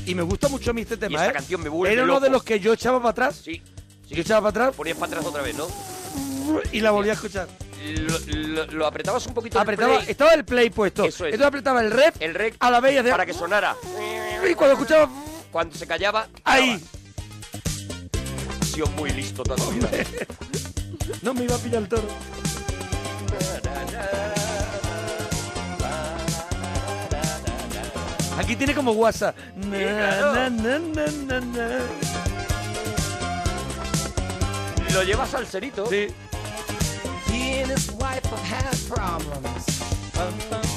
Y 0.06 0.14
me 0.14 0.22
gusta 0.22 0.48
mucho 0.48 0.70
a 0.70 0.72
mí 0.74 0.80
este 0.82 0.96
tema, 0.96 1.18
esta 1.18 1.30
¿eh? 1.30 1.34
canción 1.34 1.62
me 1.62 1.68
vuelve 1.68 1.92
Era 1.92 2.02
uno 2.04 2.14
loco. 2.14 2.24
de 2.24 2.30
los 2.30 2.42
que 2.42 2.58
yo 2.60 2.72
echaba 2.72 2.98
para 2.98 3.10
atrás. 3.10 3.36
Sí, 3.44 3.62
sí. 4.08 4.14
Yo 4.14 4.22
echaba 4.22 4.50
para 4.50 4.64
atrás 4.66 4.76
Ponías 4.76 4.96
para 4.96 5.12
atrás 5.12 5.26
otra 5.26 5.42
vez, 5.42 5.54
¿no? 5.54 5.66
y 6.72 6.80
la 6.80 6.90
volví 6.92 7.10
a 7.10 7.12
escuchar. 7.12 7.46
Lo, 7.86 8.18
lo- 8.36 8.66
lo 8.66 8.86
apretabas 8.86 9.26
un 9.26 9.34
poquito 9.34 9.56
el 9.58 9.62
Apretaba, 9.62 9.98
play, 9.98 10.10
estaba 10.10 10.34
el 10.34 10.44
play 10.44 10.70
puesto. 10.70 11.04
Eso 11.04 11.24
es. 11.26 11.32
Entonces 11.34 11.46
apretaba 11.46 11.80
el 11.80 11.90
ref 11.90 12.16
el 12.20 12.34
rec 12.34 12.56
a 12.58 12.70
la 12.70 12.80
vez 12.80 12.94
y 12.94 12.98
hacía- 12.98 13.12
para 13.12 13.24
que 13.26 13.32
sonara. 13.34 13.76
Y 14.48 14.54
cuando 14.54 14.74
escuchaba 14.74 15.08
Cuando 15.50 15.74
se 15.76 15.86
callaba, 15.86 16.28
ahí, 16.44 16.82
Ha 18.60 18.64
sido 18.64 18.86
muy 18.88 19.10
listo 19.10 19.42
toda 19.42 19.64
vida. 19.70 19.88
no 21.22 21.34
me 21.34 21.44
iba 21.44 21.54
a 21.54 21.58
pillar 21.58 21.82
el 21.82 21.88
toro. 21.88 22.08
Aquí 28.38 28.54
tiene 28.56 28.74
como 28.74 28.92
WhatsApp. 28.92 29.36
Na, 29.56 29.76
claro. 29.76 30.32
na, 30.34 30.50
na, 30.50 30.78
na, 30.78 31.06
na, 31.26 31.40
na. 31.40 31.78
Lo 34.94 35.02
llevas 35.02 35.34
al 35.34 35.46
serito. 35.46 35.86
Sí. 35.86 36.06
And 37.58 37.66
his 37.66 37.90
wife 37.90 38.24
have 38.26 38.38
had 38.38 38.76
problems. 38.88 39.66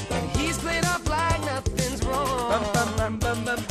And 0.10 0.32
he's 0.36 0.58
played 0.58 0.84
off 0.84 1.08
like 1.08 1.40
nothing's 1.42 2.04
wrong. 2.04 3.71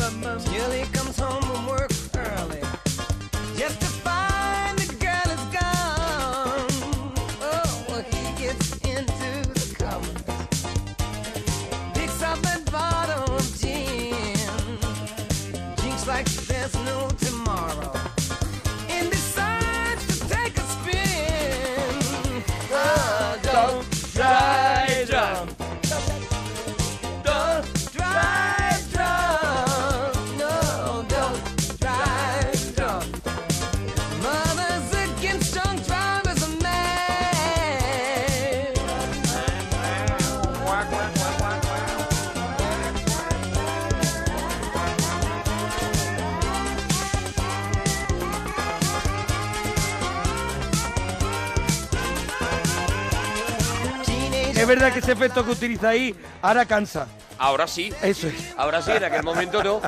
Verdad 54.91 54.95
que 54.95 54.99
ese 55.01 55.13
efecto 55.13 55.45
que 55.45 55.51
utiliza 55.53 55.89
ahí 55.91 56.15
ahora 56.43 56.65
cansa. 56.67 57.07
Ahora 57.39 57.67
sí. 57.67 57.93
Eso 58.03 58.27
es. 58.29 58.55
Ahora 58.57 58.83
sí, 58.83 58.91
en 58.91 59.05
aquel 59.05 59.23
momento 59.23 59.63
no. 59.63 59.81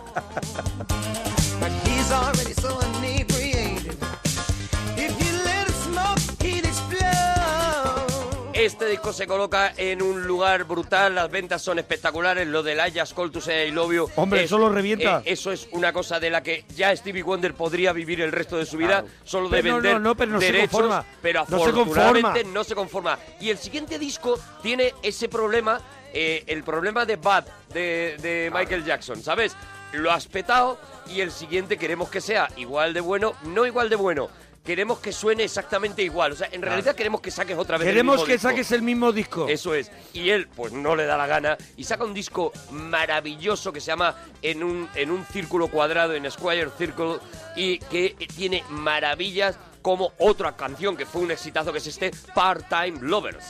Este 8.65 8.87
disco 8.87 9.13
se 9.13 9.27
coloca 9.27 9.73
en 9.77 10.01
un 10.03 10.23
lugar 10.25 10.63
brutal, 10.65 11.17
las 11.17 11.29
ventas 11.29 11.61
son 11.63 11.81
espectaculares, 11.81 12.47
lo 12.47 12.63
del 12.63 12.79
to 13.33 13.41
Say 13.41 13.69
I 13.69 13.71
Love 13.73 13.93
You. 13.93 14.09
Hombre, 14.15 14.45
eso 14.45 14.57
lo 14.57 14.69
revienta. 14.69 15.19
eh, 15.19 15.33
eso 15.33 15.51
es 15.51 15.67
una 15.73 15.93
cosa 15.93 16.21
de 16.21 16.31
la 16.31 16.45
que 16.45 16.65
ya 16.77 16.95
Stevie 16.95 17.25
Wonder 17.25 17.55
podría 17.55 17.93
vivir 17.93 18.21
el 18.21 18.31
resto 18.31 18.57
de 18.57 18.65
su 18.65 18.77
vida, 18.77 19.01
Claro. 19.03 19.09
solo 19.25 19.49
de 19.49 19.63
Pero 19.63 19.75
vender 19.75 19.95
no, 19.95 19.99
no, 20.01 20.15
pero 20.17 20.31
no 20.33 20.41
se 20.41 20.47
derechos, 20.47 20.71
conforma. 20.71 21.05
pero 21.21 21.41
No 21.41 21.47
se 21.49 21.55
afortunadamente 21.71 22.23
conforma. 22.23 22.53
no 22.55 22.65
se 22.65 22.75
conforma. 22.77 23.19
Y 23.41 23.51
el 23.51 23.59
siguiente 23.59 23.99
disco 23.99 24.39
tiene 24.63 24.95
ese 25.03 25.29
problema, 25.29 25.81
eh, 26.15 26.45
el 26.47 26.63
problema 26.63 27.05
de 27.05 27.17
Bad 27.17 27.45
de, 27.75 28.17
de 28.23 28.49
Michael 28.55 28.85
Jackson, 28.85 29.21
¿sabes? 29.25 29.57
Lo 29.93 30.13
has 30.13 30.27
petado 30.29 30.79
y 31.13 31.21
el 31.21 31.33
siguiente 31.33 31.77
queremos 31.77 32.09
que 32.11 32.21
sea 32.21 32.49
igual 32.57 32.95
de 32.95 33.01
bueno, 33.01 33.35
no 33.43 33.67
igual 33.67 33.89
de 33.91 33.97
bueno. 33.97 34.31
Queremos 34.65 35.01
que 35.01 35.13
suene 35.13 35.43
exactamente 35.43 36.03
igual. 36.03 36.33
O 36.33 36.37
sea, 36.37 36.49
en 36.53 36.63
realidad 36.63 36.95
queremos 36.95 37.21
que 37.21 37.33
saques 37.33 37.59
otra 37.59 37.79
vez 37.79 37.89
el 37.89 37.95
Queremos 37.95 38.15
mismo 38.17 38.27
que 38.27 38.33
disco. 38.35 38.49
saques 38.49 38.71
el 38.71 38.83
mismo 38.83 39.11
disco. 39.13 39.49
Eso 39.49 39.75
es. 39.75 39.91
Y 40.13 40.31
él, 40.31 40.49
pues 40.55 40.73
no 40.73 40.95
le 40.95 41.05
da 41.05 41.17
la 41.17 41.27
gana 41.27 41.59
y 41.77 41.83
saca 41.83 42.05
un 42.05 42.15
disco 42.15 42.53
maravilloso 42.71 43.73
que 43.73 43.81
se 43.81 43.89
llama 43.89 44.15
En 44.41 44.63
un, 44.63 44.89
en 44.95 45.11
un 45.11 45.25
círculo 45.27 45.67
cuadrado, 45.67 46.15
en 46.15 46.31
Square 46.31 46.71
Circle, 46.79 47.19
y 47.57 47.79
que 47.79 48.15
tiene 48.37 48.63
maravillas 48.69 49.59
como 49.83 50.13
otra 50.19 50.57
canción 50.57 50.97
que 50.97 51.07
fue 51.07 51.23
un 51.23 51.33
exitazo, 51.33 51.73
que 51.73 51.79
es 51.79 51.87
este 51.89 52.13
Part-Time 52.33 53.01
Lovers. 53.01 53.45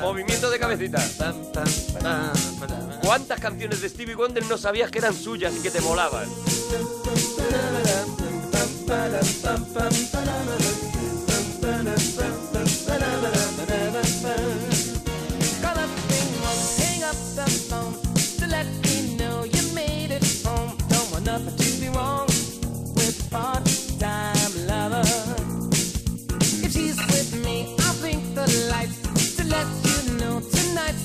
Movimiento 0.00 0.50
de 0.50 0.58
cabecita. 0.58 1.02
¿Cuántas 3.02 3.40
canciones 3.40 3.80
de 3.80 3.88
Stevie 3.88 4.14
Wonder 4.14 4.44
no 4.46 4.58
sabías 4.58 4.90
que 4.90 4.98
eran 4.98 5.14
suyas 5.14 5.54
y 5.56 5.62
que 5.62 5.70
te 5.70 5.80
molaban? 5.80 6.28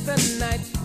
The 0.05 0.37
night 0.37 0.82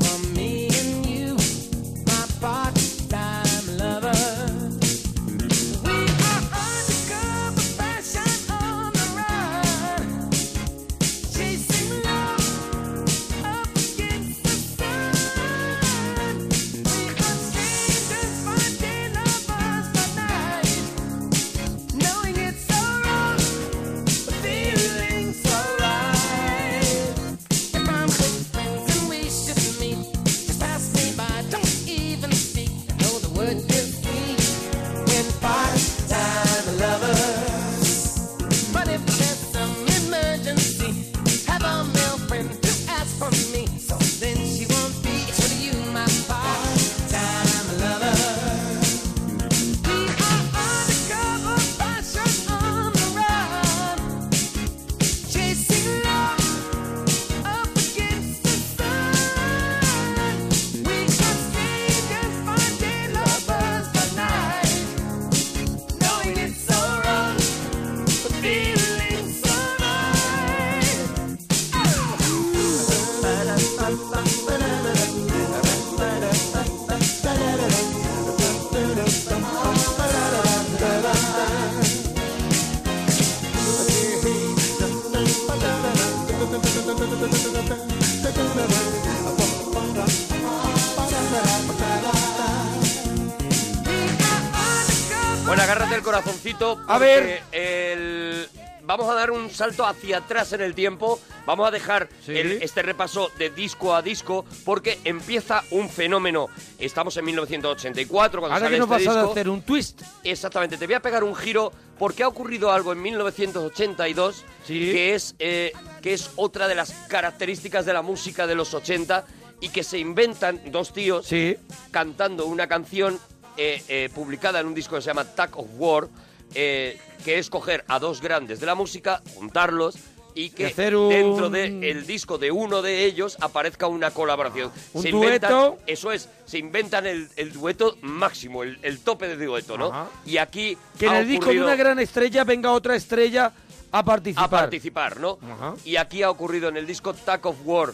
A 96.60 96.98
ver. 96.98 97.42
el- 97.52 98.48
Vamos 98.82 99.06
a 99.10 99.14
dar 99.14 99.30
un 99.30 99.50
salto 99.50 99.84
hacia 99.84 100.16
atrás 100.16 100.50
en 100.54 100.62
el 100.62 100.74
tiempo. 100.74 101.20
Vamos 101.44 101.68
a 101.68 101.70
dejar 101.70 102.08
Sí. 102.24 102.34
el- 102.38 102.62
este 102.62 102.80
repaso 102.80 103.30
de 103.38 103.50
disco 103.50 103.94
a 103.94 104.00
disco 104.00 104.46
porque 104.64 104.98
empieza 105.04 105.62
un 105.72 105.90
fenómeno. 105.90 106.46
Estamos 106.78 107.14
en 107.18 107.26
1984 107.26 108.40
cuando 108.40 108.54
Ahora 108.54 108.64
sale 108.64 108.76
que 108.76 108.80
nos 108.80 108.90
este 108.90 109.06
vas 109.08 109.14
a 109.16 109.18
disco. 109.20 109.32
hacer 109.32 109.48
un 109.50 109.60
twist. 109.60 110.00
Exactamente, 110.24 110.78
te 110.78 110.86
voy 110.86 110.94
a 110.94 111.00
pegar 111.02 111.22
un 111.22 111.34
giro 111.36 111.70
porque 111.98 112.22
ha 112.22 112.28
ocurrido 112.28 112.72
algo 112.72 112.92
en 112.92 113.02
1982 113.02 114.42
Sí. 114.66 114.78
que, 114.90 115.14
es, 115.14 115.34
eh, 115.38 115.72
que 116.00 116.14
es 116.14 116.30
otra 116.36 116.66
de 116.66 116.74
las 116.74 116.92
características 117.08 117.84
de 117.84 117.92
la 117.92 118.00
música 118.00 118.46
de 118.46 118.54
los 118.54 118.72
80 118.72 119.26
y 119.60 119.68
que 119.68 119.84
se 119.84 119.98
inventan 119.98 120.62
dos 120.72 120.94
tíos 120.94 121.26
Sí. 121.26 121.58
cantando 121.90 122.46
una 122.46 122.66
canción 122.66 123.18
eh, 123.60 123.82
eh, 123.88 124.08
publicada 124.14 124.60
en 124.60 124.66
un 124.68 124.74
disco 124.74 124.94
que 124.94 125.02
se 125.02 125.08
llama 125.08 125.24
Tag 125.24 125.58
of 125.58 125.66
War, 125.78 126.08
eh, 126.54 126.98
que 127.24 127.38
es 127.38 127.50
coger 127.50 127.84
a 127.88 127.98
dos 127.98 128.20
grandes 128.20 128.60
de 128.60 128.66
la 128.66 128.74
música, 128.74 129.22
juntarlos 129.34 129.96
y 130.34 130.50
que 130.50 130.66
hacer 130.66 130.94
un- 130.94 131.08
dentro 131.08 131.50
del 131.50 132.06
disco 132.06 132.38
de 132.38 132.52
uno 132.52 132.80
de 132.80 133.04
ellos 133.04 133.36
aparezca 133.40 133.88
una 133.88 134.12
colaboración. 134.12 134.70
Un 134.92 135.02
Se 135.02 135.08
inventan- 135.10 135.50
dueto. 135.50 135.78
Eso 135.86 136.12
es, 136.12 136.28
se 136.46 136.58
inventan 136.58 137.06
el, 137.06 137.28
el 137.36 137.52
dueto 137.52 137.96
máximo, 138.02 138.62
el, 138.62 138.78
el 138.82 139.00
tope 139.00 139.26
de 139.36 139.44
dueto, 139.44 139.76
¿no? 139.76 139.86
Ajá. 139.86 140.06
Y 140.24 140.36
aquí 140.36 140.76
Que 140.98 141.06
en 141.06 141.12
ha 141.12 141.18
el 141.20 141.26
disco 141.26 141.46
de 141.46 141.50
ocurrido 141.50 141.64
una 141.66 141.76
gran 141.76 141.98
estrella 141.98 142.44
venga 142.44 142.70
otra 142.72 142.94
estrella 142.94 143.52
a 143.90 144.04
participar. 144.04 144.44
a 144.44 144.48
participar, 144.48 145.18
¿no? 145.18 145.38
Y 145.84 145.96
aquí 145.96 146.22
ha 146.22 146.30
ocurrido 146.30 146.68
en 146.68 146.76
el 146.76 146.86
disco 146.86 147.14
Tag 147.14 147.44
of 147.46 147.56
War 147.64 147.92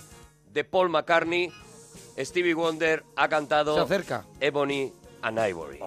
de 0.53 0.65
Paul 0.65 0.91
McCartney, 0.91 1.51
Stevie 2.19 2.55
Wonder 2.55 3.05
ha 3.17 3.29
cantado 3.29 3.75
Se 3.75 3.81
acerca. 3.81 4.25
Ebony 4.41 4.93
and 5.23 5.39
Ivory. 5.49 5.79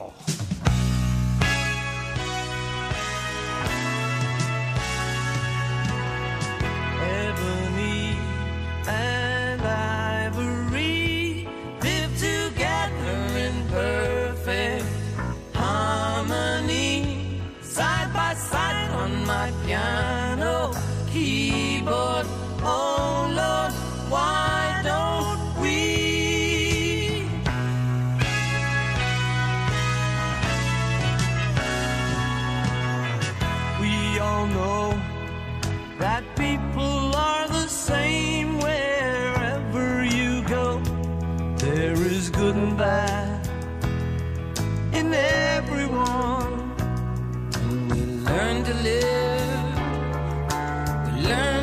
Keyboard. 21.88 22.26
Oh 22.63 23.32
Lord, 23.39 23.73
why 24.10 24.82
don't 24.84 25.62
we? 25.62 27.23
We 33.80 34.19
all 34.19 34.47
know 34.47 35.00
that 36.00 36.23
people 36.36 37.15
are 37.15 37.47
the 37.47 37.67
same 37.67 38.60
wherever 38.60 40.04
you 40.04 40.43
go. 40.43 40.82
There 41.58 41.93
is 41.93 42.30
good 42.30 42.56
and 42.56 42.78
bad 42.78 43.47
in 44.93 45.13
everyone. 45.13 46.54
And 47.54 47.91
we 47.91 48.02
learn 48.30 48.63
to 48.63 48.73
live, 48.89 49.80
we 51.06 51.12
learn 51.30 51.57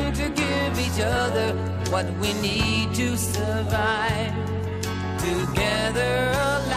each 0.95 1.03
other 1.03 1.53
what 1.89 2.05
we 2.19 2.31
need 2.35 2.93
to 2.93 3.17
survive. 3.17 4.33
Together 5.19 6.31
alive, 6.31 6.74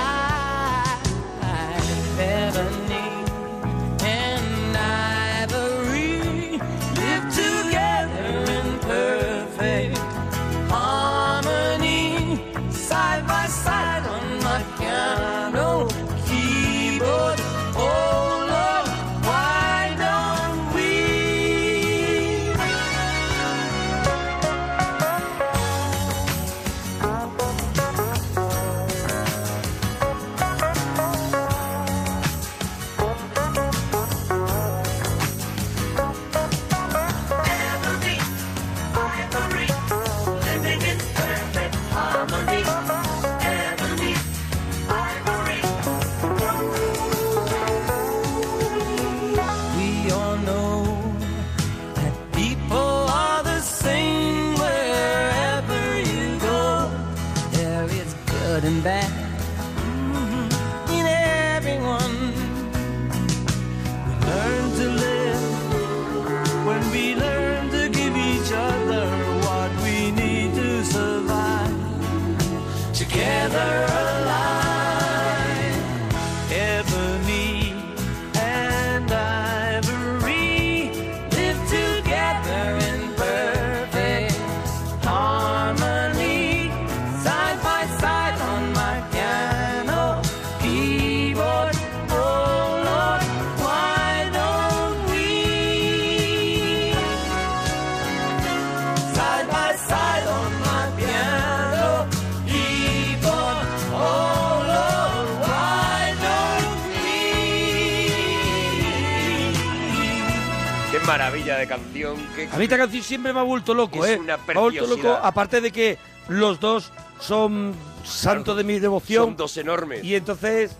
maravilla 111.18 111.56
de 111.56 111.66
canción. 111.66 112.16
Qué, 112.36 112.48
A 112.50 112.56
mí 112.56 112.64
esta 112.64 112.78
canción 112.78 113.02
siempre 113.02 113.32
me 113.32 113.40
ha 113.40 113.42
vuelto 113.42 113.74
loco, 113.74 114.04
Es 114.04 114.12
¿eh? 114.12 114.18
una 114.18 114.36
me 114.36 114.52
ha 114.54 114.58
vuelto 114.60 114.86
loco, 114.86 115.12
aparte 115.12 115.60
de 115.60 115.72
que 115.72 115.98
los 116.28 116.60
dos 116.60 116.92
son 117.20 117.74
santos 118.04 118.56
de 118.56 118.64
mi 118.64 118.78
devoción. 118.78 119.24
son 119.24 119.36
dos 119.36 119.56
enormes. 119.56 120.04
Y 120.04 120.14
entonces, 120.14 120.76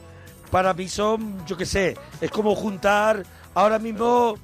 para 0.51 0.73
mí 0.75 0.89
son, 0.89 1.45
yo 1.47 1.57
qué 1.57 1.67
sé, 1.67 1.97
es 2.21 2.31
como 2.31 2.55
juntar 2.55 3.25
ahora 3.55 3.79
mismo 3.81 4.39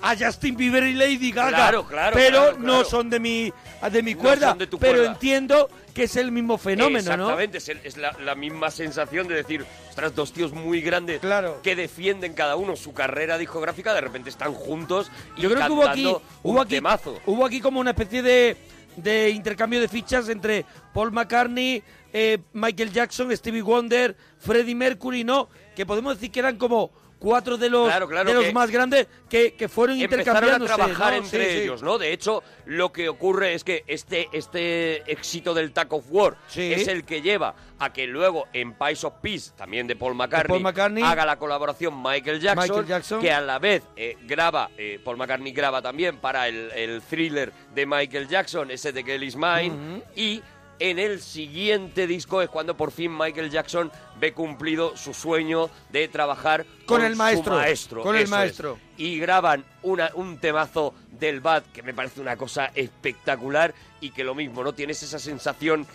a 0.00 0.16
Justin 0.16 0.56
Bieber 0.56 0.84
y 0.84 0.94
Lady 0.94 1.30
Gaga. 1.30 1.50
Claro, 1.50 1.86
claro, 1.86 2.14
Pero 2.16 2.38
claro, 2.40 2.58
no 2.58 2.84
son 2.84 3.10
de 3.10 3.20
mi, 3.20 3.52
de 3.90 4.02
mi 4.02 4.14
No 4.14 4.20
cuerda. 4.20 4.48
son 4.50 4.58
de 4.58 4.66
tu 4.66 4.78
pero 4.78 4.94
cuerda. 4.98 5.12
entiendo 5.12 5.68
que 5.94 6.04
es 6.04 6.16
el 6.16 6.32
mismo 6.32 6.56
fenómeno, 6.58 7.04
¿no? 7.16 7.24
Exactamente, 7.24 7.58
es, 7.58 7.68
el- 7.68 7.80
es 7.84 7.96
la, 7.98 8.12
la 8.24 8.34
misma 8.34 8.70
sensación 8.70 9.28
de 9.28 9.34
decir, 9.34 9.64
ostras, 9.90 10.14
dos 10.14 10.32
tíos 10.32 10.52
muy 10.52 10.80
grandes 10.80 11.20
Claro. 11.20 11.60
que 11.62 11.76
defienden 11.76 12.32
cada 12.32 12.56
uno 12.56 12.76
su 12.76 12.94
carrera 12.94 13.36
discográfica, 13.36 13.92
de 13.92 14.00
repente 14.00 14.30
están 14.30 14.54
juntos 14.54 15.10
y 15.36 15.42
Yo 15.42 15.50
creo 15.50 15.66
que 15.66 15.72
hubo 15.72 15.86
aquí, 15.86 16.06
un 16.06 16.16
hubo 16.42 16.60
aquí, 16.62 16.74
temazo. 16.76 17.20
hubo 17.26 17.44
aquí 17.44 17.60
como 17.60 17.78
una 17.78 17.90
especie 17.90 18.22
de, 18.22 18.56
de 18.96 19.30
intercambio 19.30 19.80
de 19.80 19.88
fichas 19.88 20.28
entre 20.30 20.64
Paul 20.94 21.12
McCartney, 21.12 21.82
eh, 22.14 22.38
Michael 22.54 22.90
Jackson, 22.92 23.34
Stevie 23.36 23.62
Wonder, 23.62 24.16
Freddie 24.40 24.74
Mercury, 24.74 25.24
¿no? 25.24 25.48
Que 25.76 25.84
podemos 25.86 26.14
decir 26.16 26.30
que 26.30 26.40
eran 26.40 26.56
como 26.56 26.90
cuatro 27.22 27.56
de 27.56 27.70
los, 27.70 27.86
Claro, 27.88 28.08
claro, 28.08 28.28
de 28.28 28.34
los 28.34 28.44
que 28.46 28.52
más 28.52 28.70
grandes 28.70 29.06
que, 29.30 29.54
que 29.54 29.68
fueron 29.68 30.00
Empezaron 30.00 30.50
a 30.62 30.66
trabajar 30.66 31.12
¿no? 31.12 31.18
entre 31.24 31.44
Sí, 31.46 31.50
sí. 31.52 31.58
ellos, 31.62 31.82
¿no? 31.82 31.96
De 31.98 32.12
hecho, 32.12 32.42
lo 32.66 32.92
que 32.92 33.08
ocurre 33.08 33.54
es 33.54 33.62
que 33.64 33.84
este, 33.86 34.28
este 34.32 35.10
éxito 35.10 35.54
del 35.54 35.72
Tag 35.72 35.92
of 35.94 36.04
War 36.10 36.36
Sí. 36.48 36.72
es 36.72 36.88
el 36.88 37.04
que 37.04 37.22
lleva 37.22 37.54
a 37.78 37.92
que 37.92 38.06
luego 38.06 38.46
en 38.52 38.74
Pies 38.74 39.04
of 39.04 39.14
Peace, 39.22 39.52
también 39.56 39.86
de 39.86 39.96
Paul 39.96 40.14
McCartney, 40.14 40.48
Paul 40.48 40.62
McCartney. 40.62 41.02
haga 41.02 41.24
la 41.24 41.36
colaboración 41.38 42.00
Michael 42.02 42.40
Jackson, 42.40 42.68
Michael 42.68 42.86
Jackson. 42.86 43.20
que 43.20 43.32
a 43.32 43.40
la 43.40 43.58
vez 43.58 43.82
eh, 43.96 44.16
graba, 44.22 44.70
eh, 44.76 45.00
Paul 45.04 45.16
McCartney 45.16 45.52
graba 45.52 45.80
también 45.82 46.18
para 46.18 46.46
el, 46.48 46.70
el 46.72 47.02
thriller 47.02 47.52
de 47.74 47.86
Michael 47.86 48.28
Jackson, 48.28 48.70
ese 48.70 48.92
de 48.92 49.02
Kelly's 49.04 49.36
Mine, 49.36 50.02
y 50.14 50.42
en 50.90 50.98
el 50.98 51.20
siguiente 51.20 52.06
disco 52.06 52.42
es 52.42 52.48
cuando 52.48 52.76
por 52.76 52.90
fin 52.90 53.16
Michael 53.16 53.50
Jackson 53.50 53.90
ve 54.18 54.32
cumplido 54.32 54.96
su 54.96 55.14
sueño 55.14 55.70
de 55.90 56.08
trabajar 56.08 56.66
Con 56.86 57.02
el 57.04 57.12
su 57.12 57.18
maestro, 57.18 58.02
con 58.02 58.16
el 58.16 58.22
es. 58.24 58.30
maestro. 58.30 58.78
Y 58.96 59.18
graban 59.18 59.64
una, 59.82 60.10
un 60.14 60.38
temazo 60.38 60.94
del 61.10 61.40
Bad 61.40 61.64
que 61.72 61.82
me 61.82 61.94
parece 61.94 62.20
una 62.20 62.36
cosa 62.36 62.70
espectacular 62.74 63.74
y 64.00 64.10
que 64.10 64.24
lo 64.24 64.34
mismo, 64.34 64.64
¿no? 64.64 64.72
Tienes 64.72 65.02
esa 65.02 65.18
sensación 65.18 65.86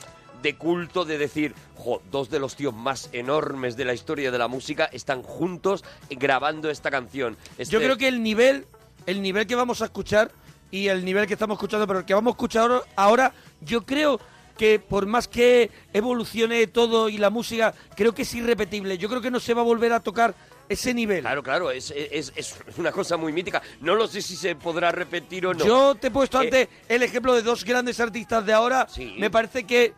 de 0.41 0.55
culto 0.55 1.03
de 1.03 1.17
decir, 1.17 1.53
jo, 1.75 2.01
dos 2.11 2.29
de 2.29 2.39
los 2.39 2.55
tíos 2.55 2.73
más 2.73 3.09
enormes 3.11 3.75
de 3.75 3.85
la 3.85 3.93
historia 3.93 4.29
de 4.31 4.38
la 4.38 4.47
música 4.47 4.85
están 4.93 5.23
juntos 5.23 5.83
grabando 6.11 6.69
esta 6.69 6.91
canción. 6.91 7.35
Este- 7.57 7.73
Yo 7.73 7.79
creo 7.79 7.97
que 7.97 8.07
el 8.07 8.21
nivel, 8.21 8.67
el 9.05 9.21
nivel 9.21 9.47
que 9.47 9.55
vamos 9.55 9.81
a 9.81 9.85
escuchar 9.85 10.31
y 10.69 10.88
el 10.89 11.03
nivel 11.03 11.25
que 11.27 11.33
estamos 11.33 11.55
escuchando, 11.55 11.88
pero 11.88 11.99
el 11.99 12.05
que 12.05 12.13
vamos 12.13 12.31
a 12.31 12.35
escuchar 12.35 12.71
ahora, 12.95 13.33
yo 13.61 13.85
creo 13.85 14.19
que 14.58 14.80
por 14.80 15.05
más 15.05 15.28
que 15.28 15.70
evolucione 15.93 16.68
todo 16.68 17.10
y 17.10 17.18
la 17.18 17.30
música, 17.30 17.74
creo 17.95 18.14
que 18.14 18.24
es 18.24 18.34
irrepetible. 18.34 18.97
Yo 18.97 19.08
creo 19.10 19.22
que 19.22 19.32
no 19.32 19.39
se 19.39 19.53
va 19.53 19.62
a 19.62 19.66
volver 19.66 19.93
a 19.93 19.99
tocar 19.99 20.34
ese 20.70 20.93
nivel. 20.93 21.22
Claro, 21.22 21.41
claro, 21.43 21.72
es, 21.72 21.91
es- 21.95 22.34
es 22.36 22.55
una 22.78 22.91
cosa 22.91 23.16
muy 23.16 23.32
mítica. 23.32 23.62
No 23.80 23.95
lo 23.95 24.08
sé 24.08 24.22
si 24.22 24.36
se 24.36 24.55
podrá 24.55 24.91
repetir 24.91 25.45
o 25.47 25.53
no. 25.53 25.66
Yo 25.66 25.95
te 25.95 26.08
he 26.08 26.12
puesto 26.12 26.41
Eh, 26.41 26.45
antes 26.45 26.68
el 26.89 27.03
ejemplo 27.03 27.34
de 27.34 27.41
dos 27.41 27.64
grandes 27.64 27.99
artistas 27.99 28.45
de 28.45 28.51
ahora. 28.53 28.88
Sí. 28.89 29.16
Me 29.18 29.30
parece 29.30 29.64
que 29.66 29.93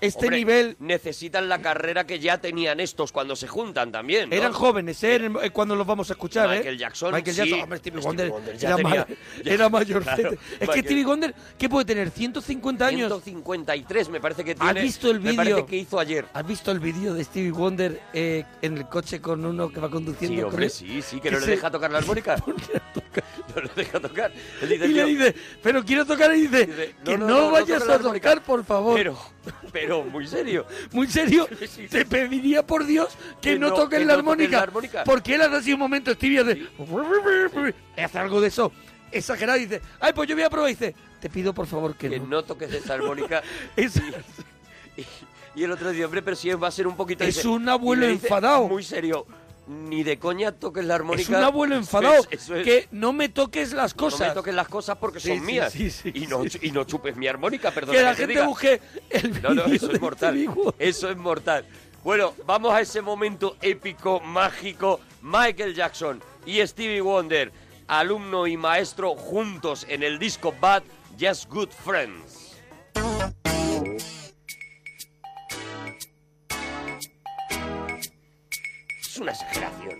este 0.00 0.26
Hombre, 0.26 0.36
nivel 0.38 0.76
necesitan 0.78 1.48
la 1.48 1.60
carrera 1.60 2.06
que 2.06 2.18
ya 2.18 2.38
tenían 2.40 2.80
estos 2.80 3.12
cuando 3.12 3.34
se 3.36 3.48
juntan 3.48 3.90
también. 3.92 4.30
¿no? 4.30 4.36
eran 4.36 4.52
jóvenes, 4.52 5.02
¿eh? 5.04 5.16
Eh, 5.42 5.50
Cuando 5.50 5.74
los 5.76 5.86
vamos 5.86 6.10
a 6.10 6.12
escuchar, 6.14 6.52
¿eh? 6.52 6.58
Michael 6.58 6.78
Jackson, 6.78 7.12
Michael 7.14 7.34
sí. 7.36 7.40
Jackson, 7.42 7.60
hombre, 7.60 7.78
Stevie 7.78 8.00
Wonder, 8.00 8.30
Wonder 8.30 8.56
ya 8.58 8.68
era, 8.68 8.76
tenía- 8.76 9.06
ya- 9.44 9.52
era 9.54 9.68
mayor. 9.68 10.02
claro, 10.04 10.30
es 10.32 10.38
que 10.58 10.66
Michael- 10.66 10.84
Stevie 10.84 11.04
Wonder, 11.04 11.34
¿qué 11.58 11.68
puede 11.68 11.84
tener? 11.84 12.10
150 12.10 12.86
años. 12.86 13.08
153 13.08 14.08
me 14.10 14.20
parece 14.20 14.44
que 14.44 14.52
¿Has 14.52 14.58
tiene. 14.58 14.82
visto 14.82 15.10
el 15.10 15.18
vídeo? 15.20 15.66
que 15.66 15.76
hizo 15.76 15.98
ayer. 15.98 16.26
¿Has 16.32 16.46
visto 16.46 16.70
el 16.70 16.80
vídeo 16.80 17.14
de 17.14 17.24
Stevie 17.24 17.50
Wonder 17.52 18.00
eh, 18.12 18.44
en 18.62 18.76
el 18.78 18.88
coche 18.88 19.20
con 19.20 19.44
uno 19.44 19.68
que 19.70 19.80
va 19.80 19.90
conduciendo? 19.90 20.36
Sí, 20.36 20.42
con 20.42 20.50
hombre, 20.50 20.66
él? 20.66 20.70
sí, 20.70 21.02
sí, 21.02 21.20
que 21.20 21.30
no 21.30 21.38
le 21.38 21.44
se- 21.44 21.50
deja 21.52 21.70
tocar 21.70 21.90
la 21.90 21.98
armónica. 21.98 22.36
no 23.54 23.62
le 23.62 23.70
deja 23.76 24.00
tocar. 24.00 24.32
Él 24.62 24.68
dice, 24.68 24.84
Y 24.86 24.88
le 24.88 24.94
"Tío, 24.94 25.06
dice, 25.06 25.34
pero 25.62 25.84
quiero 25.84 26.04
tocar 26.06 26.34
y 26.34 26.42
dice, 26.42 26.66
Dice, 26.66 26.94
que 27.04 27.16
"No, 27.18 27.26
no, 27.26 27.26
no, 27.26 27.34
no, 27.34 27.40
no 27.46 27.50
vayas 27.52 27.88
a 27.88 27.94
armónica". 27.94 28.30
tocar, 28.30 28.44
por 28.44 28.64
favor. 28.64 28.94
Pero, 28.96 29.18
pero 29.72 30.02
muy 30.04 30.26
serio. 30.26 30.66
Muy 30.92 31.06
serio, 31.08 31.48
Sí, 31.58 31.66
sí, 31.66 31.88
te 31.88 32.00
sí. 32.00 32.04
pediría 32.04 32.66
por 32.66 32.84
Dios 32.86 33.08
que, 33.40 33.52
Que 33.54 33.58
no, 33.58 33.68
no- 33.68 33.74
toques 33.74 33.98
que 33.98 34.04
la, 34.04 34.12
no 34.14 34.18
armónica, 34.20 34.56
la 34.58 34.62
armónica. 34.64 35.04
Porque 35.04 35.34
él 35.34 35.42
hace 35.42 35.56
así 35.56 35.72
un 35.72 35.78
momento, 35.80 36.12
Stevie 36.14 36.40
hace, 36.40 36.66
hace 38.02 38.18
algo 38.18 38.40
de 38.40 38.48
eso, 38.48 38.72
exagerado, 39.12 39.58
y 39.58 39.66
dice, 39.66 39.80
ay, 40.00 40.12
pues 40.14 40.28
yo 40.28 40.34
voy 40.34 40.44
a 40.44 40.50
probar, 40.50 40.70
y 40.70 40.74
dice, 40.74 40.94
te 41.20 41.28
pido 41.30 41.52
por 41.54 41.66
favor 41.66 41.94
que, 41.96 42.08
Que 42.10 42.20
no. 42.20 42.26
no 42.26 42.42
toques 42.44 42.72
esa 42.72 42.94
armónica. 42.94 43.42
Es- 43.76 44.00
Y, 44.96 45.06
y 45.60 45.64
el 45.64 45.70
otro 45.72 45.90
día, 45.90 46.04
hombre, 46.06 46.22
pero 46.22 46.36
si 46.36 46.50
va 46.50 46.68
a 46.68 46.70
ser 46.72 46.86
un 46.86 46.96
poquito... 46.96 47.24
Es 47.24 47.36
dice- 47.36 47.48
un 47.48 47.68
abuelo 47.68 48.06
dice 48.06 48.26
enfadado. 48.26 48.66
Muy 48.68 48.82
serio. 48.82 49.26
Ni 49.68 50.02
de 50.02 50.18
coña 50.18 50.52
toques 50.52 50.84
la 50.84 50.94
armónica. 50.94 51.22
es 51.22 51.28
un 51.38 51.44
abuelo 51.44 51.74
Eso 51.74 51.80
enfadado, 51.82 52.14
es- 52.30 52.40
eso 52.42 52.56
es. 52.56 52.64
que 52.64 52.88
no 52.90 53.12
me 53.12 53.28
toques 53.28 53.72
las 53.74 53.94
No 53.94 54.06
me 54.06 54.10
cosas. 54.10 54.34
toques 54.34 54.54
las 54.54 54.66
cosas 54.68 54.96
porque 54.96 55.20
Sí, 55.20 55.28
son 55.28 55.38
sí, 55.40 55.44
mías. 55.44 55.72
sí, 55.72 55.90
y, 56.14 56.26
no, 56.26 56.42
y 56.62 56.70
no 56.70 56.84
chupes 56.84 57.16
mi 57.16 57.26
armónica, 57.28 57.70
perdón. 57.70 57.94
que 57.94 58.02
la 58.02 58.14
gente 58.14 58.40
busque 58.46 58.80
el 59.10 59.42
No, 59.42 59.50
no, 59.54 59.64
eso 59.66 59.92
es 59.92 60.00
mortal. 60.00 60.48
Eso 60.78 61.10
es 61.10 61.16
mortal. 61.18 61.66
Bueno, 62.02 62.32
vamos 62.46 62.72
a 62.72 62.80
ese 62.80 63.02
momento 63.02 63.56
épico, 63.60 64.20
mágico. 64.20 65.00
Michael 65.20 65.74
Jackson 65.74 66.22
y 66.46 66.66
Stevie 66.66 67.00
Wonder, 67.02 67.52
alumno 67.88 68.46
y 68.46 68.56
maestro 68.56 69.14
juntos 69.16 69.84
en 69.88 70.02
el 70.02 70.18
disco 70.18 70.54
Bad, 70.58 70.82
Just 71.20 71.50
Good 71.50 71.70
Friends. 71.84 72.56
Una 79.20 79.32
exageración. 79.32 79.98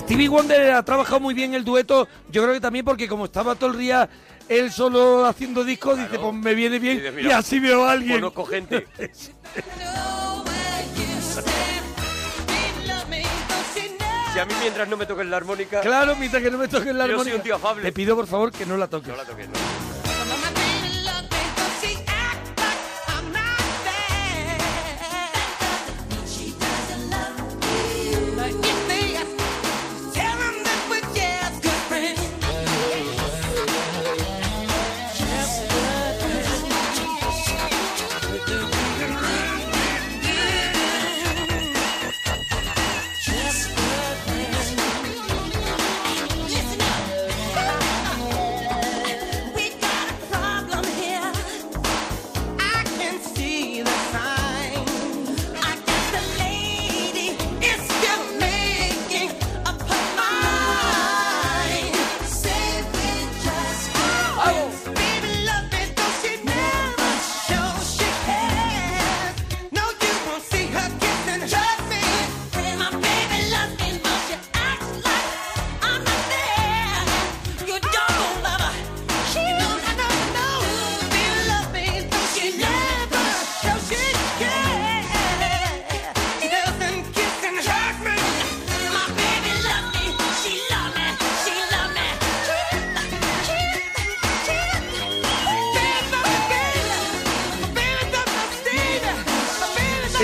Stevie 0.00 0.28
Wonder 0.28 0.72
ha 0.72 0.82
trabajado 0.82 1.20
muy 1.20 1.34
bien 1.34 1.54
el 1.54 1.64
dueto, 1.64 2.08
yo 2.30 2.42
creo 2.42 2.54
que 2.54 2.60
también 2.60 2.84
porque 2.84 3.08
como 3.08 3.24
estaba 3.26 3.54
todo 3.54 3.70
el 3.72 3.78
día 3.78 4.08
él 4.48 4.70
solo 4.70 5.24
haciendo 5.26 5.64
discos, 5.64 5.98
dice, 5.98 6.18
pues 6.18 6.34
me 6.34 6.54
viene 6.54 6.78
bien 6.78 6.98
Dice, 6.98 7.22
y 7.22 7.30
así 7.32 7.58
veo 7.58 7.84
a 7.84 7.92
alguien. 7.92 8.20
Conozco 8.20 8.44
gente. 8.46 8.86
Si 14.32 14.40
a 14.40 14.44
mí 14.44 14.52
mientras 14.60 14.86
no 14.86 14.98
me 14.98 15.06
toques 15.06 15.24
la 15.26 15.38
armónica, 15.38 15.80
Claro, 15.80 16.14
mientras 16.16 16.42
que 16.42 16.50
no 16.50 16.58
me 16.58 16.68
toques 16.68 16.94
la 16.94 17.06
Yo 17.06 17.12
soy 17.12 17.12
armónica. 17.12 17.36
un 17.36 17.42
tío 17.42 17.54
afable. 17.56 17.82
Te 17.84 17.92
pido 17.92 18.14
por 18.14 18.26
favor 18.26 18.52
que 18.52 18.66
no 18.66 18.76
la 18.76 18.86
toques. 18.86 19.08
no 19.08 19.16
la 19.16 19.24
toques. 19.24 19.48
no. 19.48 19.54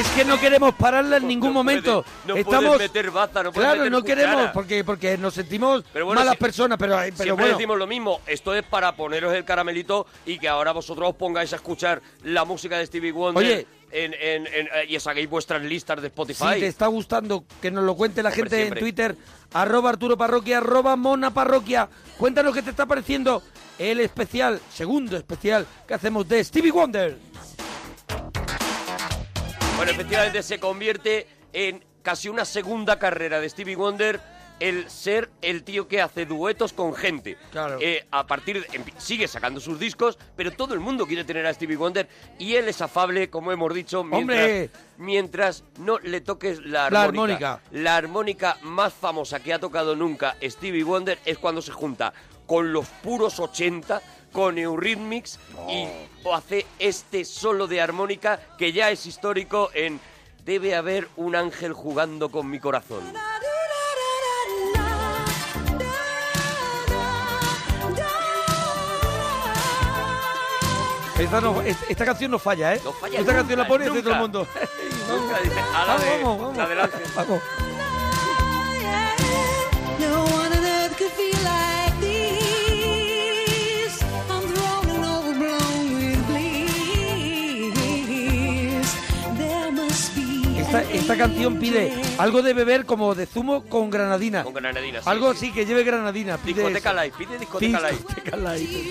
Es 0.03 0.09
que 0.17 0.25
no 0.25 0.39
queremos 0.41 0.75
pararla 0.75 1.19
en 1.19 1.29
ningún 1.29 1.51
No 1.51 1.55
momento. 1.55 2.05
no 2.27 2.35
Estamos 2.35 2.77
meter 2.77 3.11
baza, 3.13 3.43
no 3.45 3.53
Claro, 3.53 3.77
meter 3.79 3.93
no 3.93 4.01
cuchara. 4.01 4.21
queremos 4.23 4.51
porque 4.53 4.83
porque 4.85 5.17
nos 5.17 5.33
sentimos 5.35 5.85
Pero 5.93 6.07
bueno, 6.07 6.21
malas 6.21 6.35
si- 6.35 6.39
personas, 6.41 6.77
pero 6.77 6.97
pero 6.97 7.17
Siempre 7.17 7.35
bueno. 7.45 7.57
decimos 7.57 7.79
lo 7.79 7.87
mismo, 7.87 8.21
esto 8.27 8.53
es 8.55 8.65
para 8.65 8.97
poneros 8.97 9.33
el 9.33 9.45
caramelito 9.45 10.07
y 10.27 10.39
que 10.39 10.49
ahora 10.49 10.73
vosotros 10.73 11.11
os 11.11 11.15
pongáis 11.17 11.53
a 11.53 11.57
escuchar 11.57 12.03
la 12.25 12.45
música 12.45 12.79
de 12.79 12.87
Stevie 12.87 13.13
Wonder 13.13 13.45
Oye. 13.45 13.67
en, 13.93 14.13
en- 14.15 14.47
en- 14.49 14.67
eh, 14.75 14.87
y 14.89 14.97
os 14.97 15.07
hagáis 15.07 15.31
vuestras 15.31 15.63
listas 15.63 16.01
de 16.03 16.09
Spotify. 16.09 16.55
Si 16.55 16.61
te 16.61 16.67
está 16.67 16.89
gustando, 16.89 17.45
que 17.61 17.71
nos 17.71 17.85
lo 17.85 17.95
cuente 17.95 18.23
la 18.25 18.31
Hombre, 18.31 18.43
gente 18.43 18.57
siempre. 18.57 18.81
en 18.81 18.85
Twitter, 18.85 19.17
arroba 19.53 19.91
Arturo 19.91 20.17
Parroquia, 20.19 20.59
arroba 20.59 20.97
Mona 20.97 21.33
Parroquia. 21.33 21.89
Cuéntanos 22.19 22.53
qué 22.55 22.63
te 22.63 22.71
está 22.71 22.87
pareciendo 22.87 23.41
el 23.79 24.01
especial, 24.01 24.61
segundo 24.75 25.17
especial 25.17 25.65
que 25.87 25.95
hacemos 25.95 26.29
de 26.29 26.43
Stevie 26.43 26.73
Wonder. 26.73 27.17
Bueno, 29.83 29.95
efectivamente 29.95 30.45
se 30.45 30.61
convierte 30.61 31.27
en 31.53 31.83
casi 32.03 32.29
una 32.29 32.45
segunda 32.45 33.01
carrera 33.01 33.41
de 33.41 33.49
Stevie 33.49 33.75
Wonder 33.75 34.21
el 34.61 34.89
ser 34.89 35.29
el 35.43 35.65
tío 35.65 35.89
que 35.89 36.01
hace 36.01 36.25
duetos 36.25 36.73
con 36.73 36.95
gente. 36.95 37.37
Claro. 37.51 37.79
Eh, 37.81 38.07
a 38.13 38.25
partir 38.25 38.63
de, 38.63 38.85
sigue 38.99 39.27
sacando 39.27 39.59
sus 39.59 39.81
discos, 39.81 40.21
pero 40.37 40.53
todo 40.53 40.75
el 40.75 40.79
mundo 40.79 41.05
quiere 41.05 41.25
tener 41.25 41.45
a 41.47 41.53
Stevie 41.53 41.75
Wonder 41.75 42.09
y 42.39 42.55
él 42.55 42.69
es 42.69 42.81
afable, 42.81 43.29
como 43.29 43.51
hemos 43.51 43.75
dicho, 43.75 44.05
mientras, 44.05 44.39
¡Hombre! 44.39 44.71
mientras 44.99 45.65
no 45.81 45.99
le 45.99 46.21
toques 46.21 46.65
la 46.65 46.87
armónica. 46.87 47.61
La 47.73 47.97
armónica 47.97 48.59
más 48.63 48.93
famosa 48.93 49.41
que 49.41 49.53
ha 49.53 49.59
tocado 49.59 49.97
nunca 49.97 50.37
Stevie 50.41 50.85
Wonder 50.85 51.19
es 51.25 51.39
cuando 51.39 51.61
se 51.61 51.73
junta 51.73 52.13
con 52.47 52.73
los 52.73 52.87
puros 52.87 53.41
80, 53.41 54.01
con 54.33 54.59
Eurythmics 54.59 55.39
y 55.69 55.87
hace 56.33 56.67
este 56.79 57.25
solo 57.25 57.67
de 57.67 57.81
armónica 57.81 58.41
que 58.59 58.73
ya 58.73 58.91
es 58.91 59.07
histórico 59.07 59.71
en 59.75 60.01
Debe 60.45 60.75
haber 60.75 61.07
un 61.17 61.37
ángel 61.37 61.73
jugando 61.73 62.29
con 62.31 62.51
mi 62.51 62.59
corazón. 62.59 63.13
Esta, 71.19 71.41
no- 71.41 71.61
es- 71.63 71.77
esta 71.89 72.05
canción 72.05 72.31
no 72.31 72.39
falla, 72.39 72.75
¿eh? 72.75 72.81
No 72.83 72.93
falla 72.93 73.19
esta 73.21 73.33
nunca, 73.33 73.35
canción 73.37 73.59
la 73.61 73.69
pone 73.69 73.85
dice 73.89 74.03
todo 74.03 74.13
el 74.15 74.19
mundo. 74.19 74.47
Nunca 75.09 75.41
dice, 75.41 75.61
a 75.75 75.85
la 75.85 75.95
vamos, 75.95 76.03
de- 76.03 76.23
vamos, 76.23 76.39
vamos. 76.41 76.57
la 76.57 76.67
del 76.69 76.81
ángel. 76.81 77.03
Vamos. 77.15 77.43
Esta, 90.63 90.79
an 90.79 90.87
esta 90.93 91.17
canción 91.17 91.59
pide 91.59 91.93
algo 92.19 92.43
de 92.43 92.55
beber 92.55 92.87
como 92.87 93.15
de 93.15 93.27
zumo 93.27 93.65
con 93.65 93.91
granadina. 93.91 94.45
Con 94.45 94.55
granadina. 94.55 95.03
sí, 95.03 95.09
algo 95.09 95.33
sí. 95.33 95.37
así 95.37 95.53
que 95.53 95.67
lleve 95.67 95.83
granadina. 95.83 96.39
Pide 96.39 96.63
Discoteca 96.63 96.91
eso. 96.93 97.03
Live, 97.03 97.15
pide 97.19 97.39
discoteca 97.39 97.81
live. 97.81 97.93
Discoteca 97.93 98.37
live. 98.37 98.91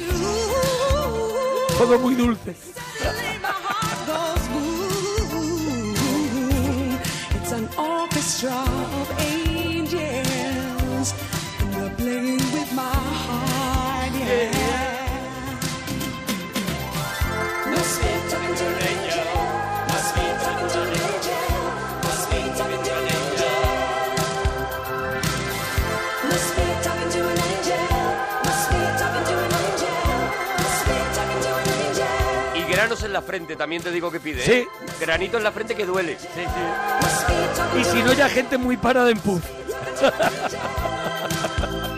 Todo 1.78 2.00
muy 2.00 2.16
dulce. 2.16 2.56
goes 14.32 14.61
en 33.12 33.14
la 33.14 33.22
frente, 33.22 33.56
también 33.58 33.84
te 33.84 33.92
digo 33.92 34.10
que 34.10 34.20
pide. 34.22 34.42
Sí. 34.42 34.52
¿eh? 34.54 34.68
Granito 35.00 35.38
en 35.38 35.44
la 35.44 35.52
frente 35.52 35.76
que 35.76 35.86
duele. 35.86 36.18
Sí, 36.18 36.28
sí. 36.34 37.80
Y 37.80 37.84
si 37.84 38.02
no, 38.04 38.14
ya 38.14 38.30
gente 38.30 38.58
muy 38.58 38.78
parada 38.78 39.10
en 39.12 39.20
puz. 39.20 39.42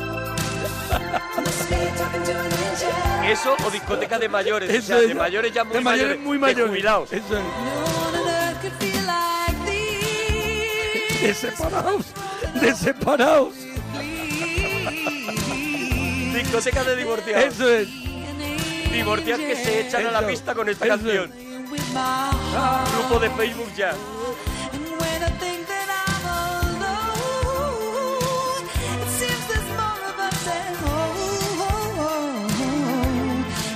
Eso 3.25 3.55
o 3.65 3.71
discoteca 3.71 4.19
de 4.19 4.27
mayores. 4.29 4.69
o 4.69 4.73
Eso 4.73 4.87
sea, 4.87 4.97
de 4.97 5.05
es. 5.07 5.15
mayores 5.15 5.53
ya 5.53 5.63
muy 5.63 5.73
de 5.75 5.81
mayores 5.81 6.19
muy 6.19 6.37
de 6.37 6.41
mayores. 6.41 6.67
jubilados. 6.69 7.13
Eso 7.13 7.37
es. 7.37 7.43
De 11.21 11.33
separados. 11.33 12.05
De 12.59 12.75
separados. 12.75 13.53
Discoteca 16.33 16.83
de 16.83 16.95
divorciados. 16.97 17.45
Eso 17.45 17.69
es. 17.69 17.87
Divorciados 18.93 19.45
que 19.45 19.55
se 19.55 19.87
echan 19.87 20.05
a 20.07 20.11
la 20.11 20.25
pista 20.25 20.53
con 20.53 20.69
esta 20.69 20.85
Eso. 20.85 20.95
canción. 20.97 21.31
Grupo 22.95 23.19
de 23.19 23.29
Facebook 23.31 23.73
ya. 23.75 23.93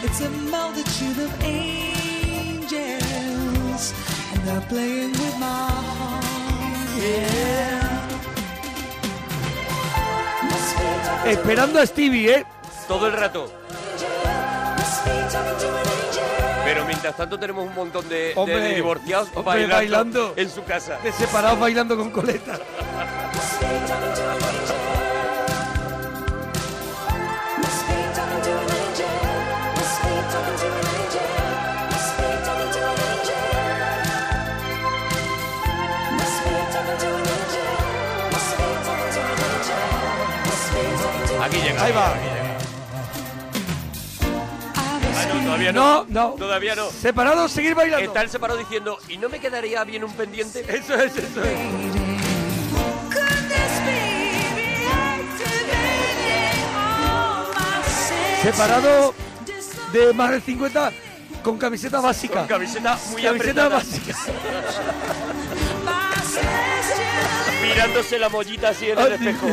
It's 0.03 0.21
a 0.21 0.29
multitude 0.29 1.19
of 1.19 1.43
angels, 1.43 2.73
and 4.33 4.41
they're 4.47 4.61
playing 4.69 5.11
with 5.11 5.37
my 5.39 5.69
heart. 5.69 6.25
Yeah. 6.97 8.07
Esperando 11.25 11.79
a 11.79 11.85
Stevie, 11.85 12.31
¿eh? 12.31 12.45
Todo 12.87 13.07
el 13.07 13.13
rato. 13.13 13.51
Pero 16.65 16.85
mientras 16.85 17.15
tanto 17.15 17.39
tenemos 17.39 17.65
un 17.65 17.73
montón 17.73 18.07
de, 18.09 18.33
divorciados 18.75 19.29
hombre, 19.35 19.67
bailando, 19.67 19.75
bailando. 19.75 20.33
en 20.35 20.49
su 20.49 20.63
casa. 20.63 20.97
De 21.03 21.11
separados 21.11 21.59
bailando 21.59 21.95
con 21.95 22.11
coleta. 22.11 22.59
Aquí 41.41 41.57
llega. 41.61 41.83
Ahí 41.83 41.91
va. 41.93 42.36
Todavía 45.47 45.71
no. 45.71 46.03
No, 46.03 46.05
no. 46.09 46.29
Todavía 46.33 46.75
no. 46.75 46.89
Separados, 46.89 47.51
seguir 47.51 47.73
bailando. 47.75 48.05
Está 48.05 48.21
el 48.21 48.29
separado 48.29 48.59
diciendo, 48.59 48.97
¿y 49.07 49.17
no 49.17 49.29
me 49.29 49.39
quedaría 49.39 49.83
bien 49.83 50.03
un 50.03 50.11
pendiente? 50.13 50.65
Eso 50.67 50.93
es, 50.95 51.15
eso 51.17 51.43
es. 51.43 51.57
Separado 58.41 59.13
de 59.91 60.13
más 60.13 60.31
de 60.31 60.41
50 60.41 60.91
con 61.43 61.57
camiseta 61.57 61.99
básica. 61.99 62.39
Con 62.39 62.47
camiseta 62.47 62.97
muy 63.11 63.21
Camiseta 63.21 63.65
apretada. 63.65 63.69
básica. 63.77 64.15
Mirándose 67.61 68.19
la 68.19 68.29
mollita 68.29 68.69
así 68.69 68.89
en 68.91 68.99
el 68.99 69.13
espejo. 69.13 69.47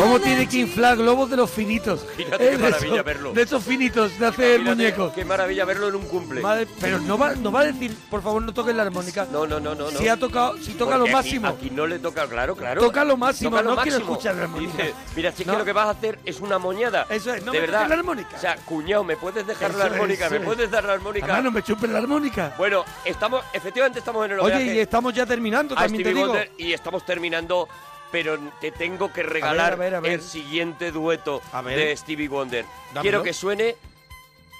¿Cómo 0.00 0.18
tiene 0.20 0.48
que 0.48 0.56
inflar 0.58 0.96
globos 0.96 1.28
de 1.30 1.36
los 1.36 1.50
finitos? 1.50 2.06
Fíjate 2.16 2.44
Eh, 2.44 2.50
qué 2.50 2.56
de 2.56 2.62
maravilla 2.62 2.94
esos- 2.94 3.04
verlo. 3.04 3.32
De 3.32 3.42
esos 3.42 3.62
finitos 3.62 4.18
de 4.18 4.26
hacer 4.26 4.60
Imagínate 4.60 4.76
muñecos. 4.76 5.12
Qué 5.12 5.24
maravilla 5.24 5.64
verlo 5.64 5.88
en 5.88 5.94
un 5.96 6.02
cumple. 6.06 6.40
Madre- 6.40 6.66
pero 6.80 6.98
no 7.00 7.18
va, 7.18 7.34
no 7.34 7.52
va 7.52 7.60
a 7.60 7.64
decir, 7.64 7.94
por 8.10 8.22
favor, 8.22 8.40
no 8.42 8.54
toques 8.54 8.74
la 8.74 8.82
armónica. 8.84 9.26
No, 9.30 9.46
no, 9.46 9.60
no, 9.60 9.74
no. 9.74 9.90
Si 9.90 10.08
ha 10.08 10.16
tocado, 10.16 10.56
si 10.58 10.72
toca 10.72 10.96
Porque 10.96 10.98
lo 10.98 11.04
aquí- 11.04 11.12
máximo. 11.12 11.48
Aquí, 11.48 11.70
no 11.70 11.86
le 11.86 11.98
toca, 11.98 12.26
claro, 12.28 12.56
claro. 12.56 12.80
Toca 12.80 13.04
lo 13.04 13.16
máximo, 13.16 13.50
Toca 13.50 13.62
lo 13.62 13.74
no 13.76 13.82
quiero 13.82 13.98
máximo. 13.98 14.12
escuchar 14.14 14.34
la 14.36 14.42
armónica. 14.44 14.72
Dice, 14.82 14.94
mira, 15.16 15.32
si 15.32 15.42
es 15.42 15.46
No. 15.46 15.52
que 15.52 15.58
lo 15.58 15.64
que 15.66 15.72
vas 15.72 15.86
a 15.86 15.90
hacer 15.90 16.18
es 16.24 16.40
una 16.40 16.58
moñada. 16.58 17.06
Eso 17.10 17.34
es, 17.34 17.44
no 17.44 17.52
de 17.52 17.60
me 17.60 17.66
verdad. 17.66 17.88
la 17.88 17.94
armónica. 17.96 18.36
O 18.36 18.40
sea, 18.40 18.56
cuñado, 18.56 19.04
¿me 19.04 19.16
puedes 19.16 19.46
dejar 19.46 19.70
Eso 19.70 19.78
la 19.78 19.84
armónica? 19.84 20.30
¿Me 20.30 20.36
es. 20.38 20.42
puedes 20.42 20.70
dar 20.70 20.84
la 20.84 20.92
armónica? 20.94 21.26
Además, 21.26 21.44
no 21.44 21.50
me 21.52 21.62
chupes 21.62 21.90
la 21.90 21.98
armónica. 21.98 22.54
Bueno, 22.56 22.84
estamos, 23.04 23.44
efectivamente 23.52 23.98
estamos 23.98 24.24
en 24.24 24.32
el 24.32 24.40
Oye, 24.40 24.74
y 24.74 24.78
estamos 24.78 25.12
ya 25.12 25.26
terminando, 25.26 25.74
también 25.74 26.02
te 26.04 26.14
digo. 26.14 26.34
Y 26.56 26.72
estamos 26.72 27.04
terminando, 27.04 27.68
pero 28.12 28.38
te 28.60 28.70
tengo 28.72 29.12
que 29.12 29.22
regalar 29.22 29.74
a 29.74 29.76
ver, 29.76 29.94
a 29.94 30.00
ver. 30.00 30.12
el 30.12 30.22
siguiente 30.22 30.90
dueto 30.92 31.40
de 31.64 31.96
Stevie 31.96 32.28
Wonder. 32.28 32.64
Dámelo. 32.88 33.02
Quiero 33.02 33.22
que 33.22 33.32
suene 33.32 33.76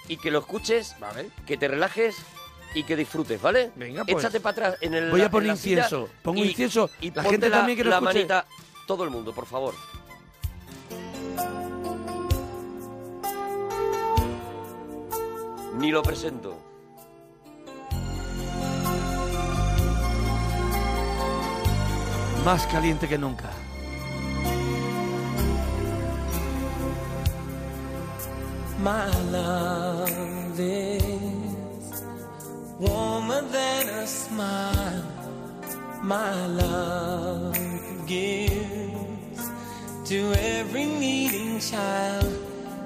y 0.09 0.17
que 0.17 0.31
lo 0.31 0.41
escuches, 0.41 0.97
que 1.47 1.57
te 1.57 1.69
relajes 1.69 2.17
y 2.75 2.85
que 2.85 2.97
disfrutes, 2.97 3.41
¿vale? 3.43 3.71
Venga, 3.75 4.05
pues. 4.05 4.19
Échate 4.25 4.41
para 4.41 4.53
atrás 4.69 4.77
en 4.83 4.95
el 4.95 5.11
Voy 5.11 5.23
a 5.23 5.31
poner 5.31 5.49
la 5.49 5.53
incienso. 5.55 6.09
Pongo 6.23 6.45
y- 6.45 6.49
incienso. 6.51 6.91
Y 7.01 7.11
La 7.11 7.25
gente 7.25 7.51
también 7.51 7.77
que 7.77 7.85
lo 7.85 7.91
la 7.91 7.97
escuche. 7.97 8.15
manita, 8.15 8.47
todo 8.87 9.05
el 9.05 9.11
mundo, 9.11 9.33
por 9.33 9.47
favor. 9.47 9.75
Ni 15.79 15.91
lo 15.91 16.03
presento. 16.03 16.70
Más 22.45 22.67
caliente 22.67 23.07
que 23.07 23.19
nunca. 23.19 23.51
My 28.83 29.11
love 29.31 30.59
is 30.59 32.03
warmer 32.79 33.43
than 33.43 33.89
a 33.91 34.07
smile. 34.07 35.05
My 36.03 36.47
love 36.47 37.59
gives 38.07 39.51
to 40.07 40.33
every 40.33 40.87
needing 40.87 41.61
child. 41.61 42.33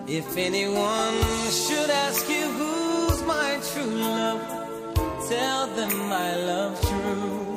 If 0.09 0.37
anyone 0.37 1.15
should 1.51 1.91
ask 1.91 2.29
you 2.29 2.45
who's 2.59 3.23
my 3.23 3.61
true 3.73 3.85
love, 3.85 4.41
tell 5.29 5.69
them 5.69 6.09
my 6.09 6.37
love 6.37 6.81
true 6.81 7.54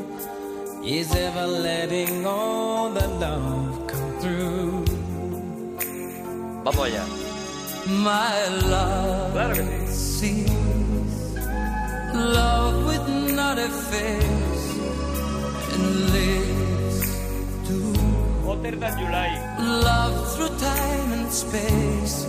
is 0.83 1.13
ever 1.15 1.47
letting 1.47 2.25
all 2.25 2.89
the 2.89 3.07
love 3.07 3.87
come 3.87 4.19
through. 4.19 4.85
Vamos 6.63 6.77
allá. 6.85 7.05
My 7.87 8.47
love 8.69 9.31
Claro 9.33 9.53
que 9.55 9.87
sí. 9.87 10.45
sees 10.45 11.35
love 12.13 12.85
with 12.85 13.07
not 13.35 13.57
a 13.57 13.69
face 13.69 14.67
and 15.73 16.11
lives 16.11 16.99
to 17.67 17.75
Hotter 18.45 18.75
than 18.75 18.93
July. 18.99 19.31
love 19.59 20.35
through 20.35 20.53
time 20.59 21.11
and 21.13 21.31
space. 21.31 22.25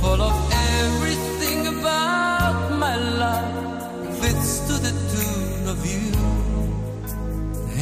Full 0.00 0.20
of 0.20 0.36
everything 0.52 1.66
about 1.68 2.72
my 2.78 2.96
love 2.96 4.18
fits 4.20 4.60
to 4.68 4.74
the 4.74 4.92
tune 5.12 5.68
of 5.68 5.78
you. 5.86 6.43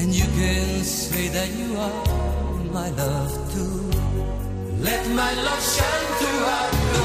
And 0.03 0.13
you 0.13 0.25
can 0.35 0.83
say 0.83 1.29
that 1.29 1.49
you 1.55 1.79
are 1.79 1.93
my 2.75 2.91
love 2.91 3.31
too. 3.55 3.89
Let 4.83 5.07
my 5.15 5.33
love 5.47 5.63
shine 5.63 6.09
throughout 6.19 6.73
the 6.93 7.03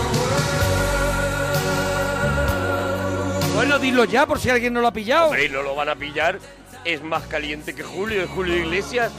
Bueno, 3.53 3.77
dilo 3.77 4.05
ya 4.05 4.25
por 4.25 4.39
si 4.39 4.49
alguien 4.49 4.73
no 4.73 4.81
lo 4.81 4.87
ha 4.87 4.93
pillado. 4.93 5.27
Hombre, 5.27 5.45
y 5.45 5.49
no 5.49 5.61
lo 5.61 5.75
van 5.75 5.89
a 5.89 5.95
pillar. 5.95 6.39
Es 6.85 7.03
más 7.03 7.27
caliente 7.27 7.75
que 7.75 7.83
Julio, 7.83 8.21
de 8.21 8.25
Julio 8.25 8.57
Iglesias. 8.57 9.11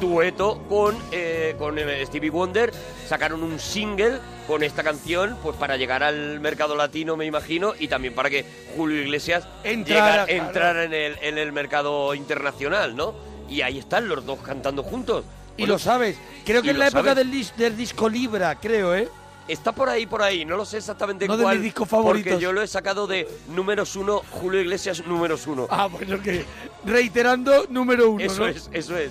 Dueto 0.00 0.62
con, 0.68 0.96
eh, 1.10 1.56
con 1.58 1.76
eh, 1.80 2.06
Stevie 2.06 2.30
Wonder. 2.30 2.72
Sacaron 3.08 3.42
un 3.42 3.58
single 3.58 4.20
con 4.46 4.62
esta 4.62 4.82
canción, 4.82 5.36
pues 5.42 5.56
para 5.56 5.76
llegar 5.76 6.02
al 6.02 6.40
mercado 6.40 6.76
latino, 6.76 7.16
me 7.16 7.24
imagino, 7.24 7.72
y 7.78 7.88
también 7.88 8.14
para 8.14 8.28
que 8.30 8.44
Julio 8.76 9.00
Iglesias 9.02 9.46
Entrara, 9.62 10.00
llegara- 10.00 10.26
claro. 10.26 10.46
entrara 10.46 10.84
en, 10.84 10.92
el, 10.94 11.16
en 11.22 11.38
el 11.38 11.52
mercado 11.52 12.14
internacional, 12.14 12.94
¿no? 12.94 13.14
Y 13.48 13.62
ahí 13.62 13.78
están 13.78 14.08
los 14.08 14.24
dos 14.26 14.38
cantando 14.40 14.82
juntos. 14.82 15.24
Y 15.56 15.62
Bueno, 15.62 15.74
lo 15.74 15.78
sabes. 15.78 16.16
Creo 16.44 16.62
que 16.62 16.70
es 16.70 16.76
la 16.76 16.88
época 16.88 17.14
del, 17.14 17.30
dis- 17.30 17.54
del 17.54 17.76
disco 17.76 18.08
Libra, 18.08 18.54
creo, 18.58 18.94
¿eh? 18.94 19.08
Está 19.46 19.72
por 19.72 19.88
ahí, 19.90 20.06
por 20.06 20.22
ahí. 20.22 20.44
No 20.46 20.56
lo 20.56 20.64
sé 20.64 20.78
exactamente 20.78 21.28
No 21.28 21.36
de 21.36 21.42
cuál. 21.44 21.56
mis 21.56 21.64
discos 21.64 21.86
favoritos. 21.88 22.32
Porque 22.32 22.42
yo 22.42 22.52
lo 22.52 22.62
he 22.62 22.66
sacado 22.66 23.06
de 23.06 23.28
números 23.48 23.94
uno, 23.94 24.22
Julio 24.30 24.60
Iglesias 24.62 25.06
números 25.06 25.46
uno. 25.46 25.66
Ah, 25.70 25.86
bueno, 25.86 26.20
que 26.22 26.44
reiterando, 26.84 27.66
número 27.68 28.10
uno, 28.10 28.24
Eso 28.24 28.40
¿no? 28.42 28.48
es, 28.48 28.70
eso 28.72 28.96
es. 28.96 29.10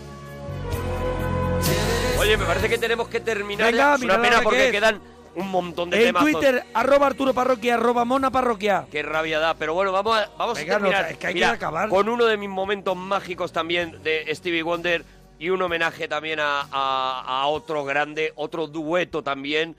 Oye, 2.19 2.37
me 2.37 2.45
parece 2.45 2.69
que 2.69 2.77
tenemos 2.77 3.07
que 3.07 3.19
terminar. 3.19 3.71
Venga. 3.71 3.95
Es 3.95 4.01
una 4.01 4.21
pena 4.21 4.41
porque 4.41 4.71
quedan 4.71 4.99
un 5.35 5.49
montón 5.49 5.89
de 5.89 5.97
En 5.97 6.03
temazos. 6.07 6.31
Twitter, 6.31 6.63
arroba 6.73 7.07
Arturo 7.07 7.33
Parroquia, 7.33 7.75
arroba 7.75 8.05
Mona 8.05 8.29
Parroquia. 8.31 8.85
Qué 8.91 9.01
rabia 9.03 9.39
da. 9.39 9.53
Pero 9.55 9.73
bueno, 9.73 9.91
vamos 9.91 10.17
a, 10.17 10.29
vamos 10.37 10.57
Venga, 10.57 10.75
a 10.75 10.77
terminar. 10.79 11.03
no, 11.05 11.09
es 11.11 11.17
que 11.17 11.27
hay 11.27 11.33
que 11.33 11.45
acabar. 11.45 11.89
Con 11.89 12.07
uno 12.09 12.25
de 12.25 12.37
mis 12.37 12.49
momentos 12.49 12.95
mágicos 12.95 13.51
también 13.51 14.01
de 14.03 14.25
Stevie 14.35 14.63
Wonder 14.63 15.03
y 15.39 15.49
un 15.49 15.61
homenaje 15.61 16.07
también 16.07 16.39
a, 16.39 16.61
a- 16.71 17.41
a 17.41 17.47
otro 17.47 17.83
grande, 17.83 18.31
otro 18.35 18.67
dueto 18.67 19.23
también. 19.23 19.75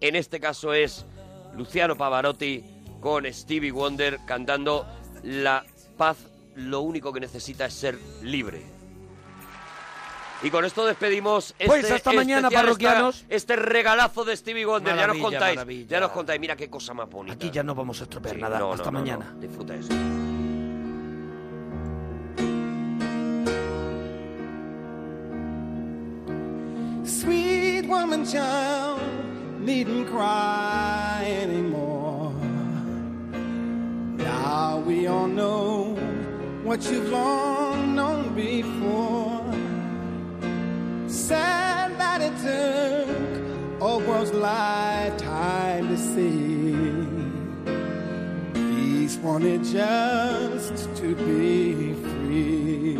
En 0.00 0.16
este 0.16 0.40
caso 0.40 0.72
es 0.74 1.04
Luciano 1.56 1.96
Pavarotti 1.96 2.64
con 3.00 3.24
Stevie 3.32 3.70
Wonder 3.72 4.18
cantando 4.26 4.86
La 5.22 5.64
paz 5.96 6.16
lo 6.56 6.80
único 6.80 7.12
que 7.12 7.20
necesita 7.20 7.66
es 7.66 7.74
ser 7.74 7.98
libre. 8.22 8.62
Y 10.44 10.50
con 10.50 10.64
esto 10.64 10.84
despedimos 10.84 11.54
este 11.58 11.64
Pues 11.66 11.90
hasta 11.90 12.12
mañana, 12.12 12.48
especial, 12.48 12.64
parroquianos. 12.64 13.16
esta- 13.22 13.34
Este 13.34 13.56
regalazo 13.56 14.24
de 14.24 14.36
Stevie 14.36 14.66
Wonder. 14.66 14.90
ya 14.94 15.06
nos 15.06 15.16
Maravilla, 15.16 15.24
contáis. 15.24 15.56
maravilla. 15.56 15.86
Ya 15.88 16.00
nos 16.00 16.10
contáis. 16.10 16.40
Mira 16.40 16.54
qué 16.54 16.68
cosa 16.68 16.92
más 16.92 17.08
bonita. 17.08 17.34
Aquí 17.34 17.50
ya 17.50 17.62
no 17.62 17.74
vamos 17.74 17.98
a 18.00 18.04
estropear 18.04 18.34
Sí, 18.36 18.40
nada. 18.42 18.58
no, 18.58 18.72
hasta 18.72 18.90
no, 18.90 18.92
no, 18.92 18.98
mañana. 19.00 19.30
no. 19.34 19.40
Disfruta 19.40 19.74
eso. 19.74 19.92
Sweet 27.04 27.86
woman 27.86 28.24
child, 28.24 29.00
needn't 29.60 30.08
cry 30.08 31.22
anymore. 31.42 32.32
Now 34.16 34.82
we 34.86 35.06
all 35.06 35.26
know 35.28 35.96
what 36.62 36.82
you've 36.90 37.10
long 37.10 37.94
known 37.94 38.34
before. 38.34 39.13
Sad 41.26 41.98
that 41.98 42.20
it 42.20 42.36
took 42.44 43.80
a 43.80 43.96
world's 44.06 44.32
lifetime 44.34 45.88
to 45.88 45.96
see. 45.96 46.76
Peace 48.52 49.16
wanted 49.16 49.64
just 49.64 50.94
to 50.96 51.14
be 51.14 51.94
free. 51.94 52.98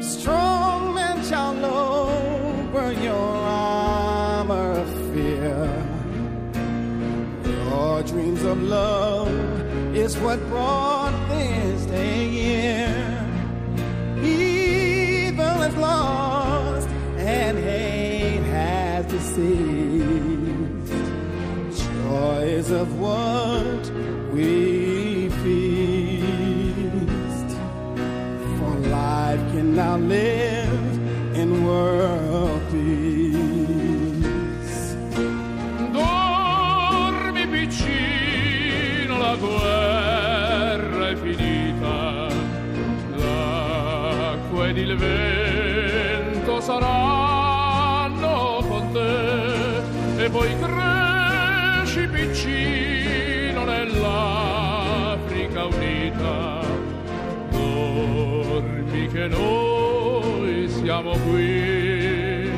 Strong 0.00 0.94
man 0.94 1.22
shall 1.22 1.52
lower 1.52 2.92
your 2.92 3.14
armor 3.14 4.70
of 4.80 4.88
fear. 5.12 5.68
Your 7.44 8.02
dreams 8.02 8.42
of 8.44 8.62
love 8.62 9.28
is 9.94 10.16
what 10.16 10.38
brought 10.48 10.95
Joys 22.66 22.80
of 22.80 23.00
what 23.00 23.90
we 24.32 25.28
feast. 25.28 26.26
For 28.58 28.74
life 28.88 29.40
can 29.52 29.76
now 29.76 29.96
live 29.96 30.35
che 59.26 59.28
noi 59.28 60.68
siamo 60.68 61.10
qui. 61.26 62.50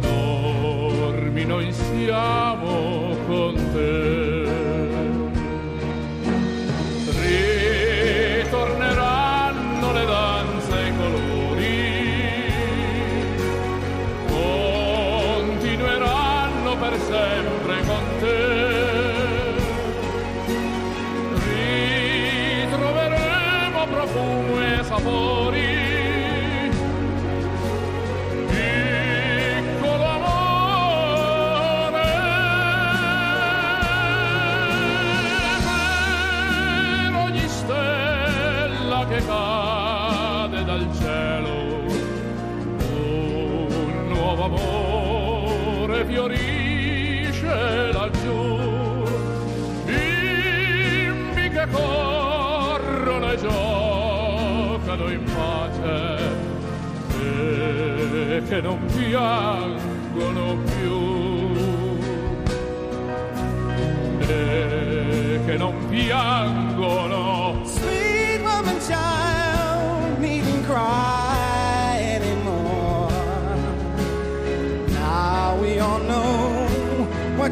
Dormi, 0.00 1.44
noi 1.44 1.72
siamo 1.72 3.16
con 3.26 3.54
te. 3.72 4.23
fiorisce 46.14 47.92
laggiù. 47.92 49.02
Bimbi 49.84 51.48
che 51.48 51.66
corrono 51.72 53.32
e 53.32 53.36
giocano 53.36 55.10
in 55.10 55.24
pace 55.24 56.18
e 57.18 58.42
che 58.48 58.60
non 58.60 58.78
piangono 58.96 60.56
più. 60.78 61.02
E 64.20 65.40
che 65.44 65.56
non 65.56 65.74
piangono 65.88 66.63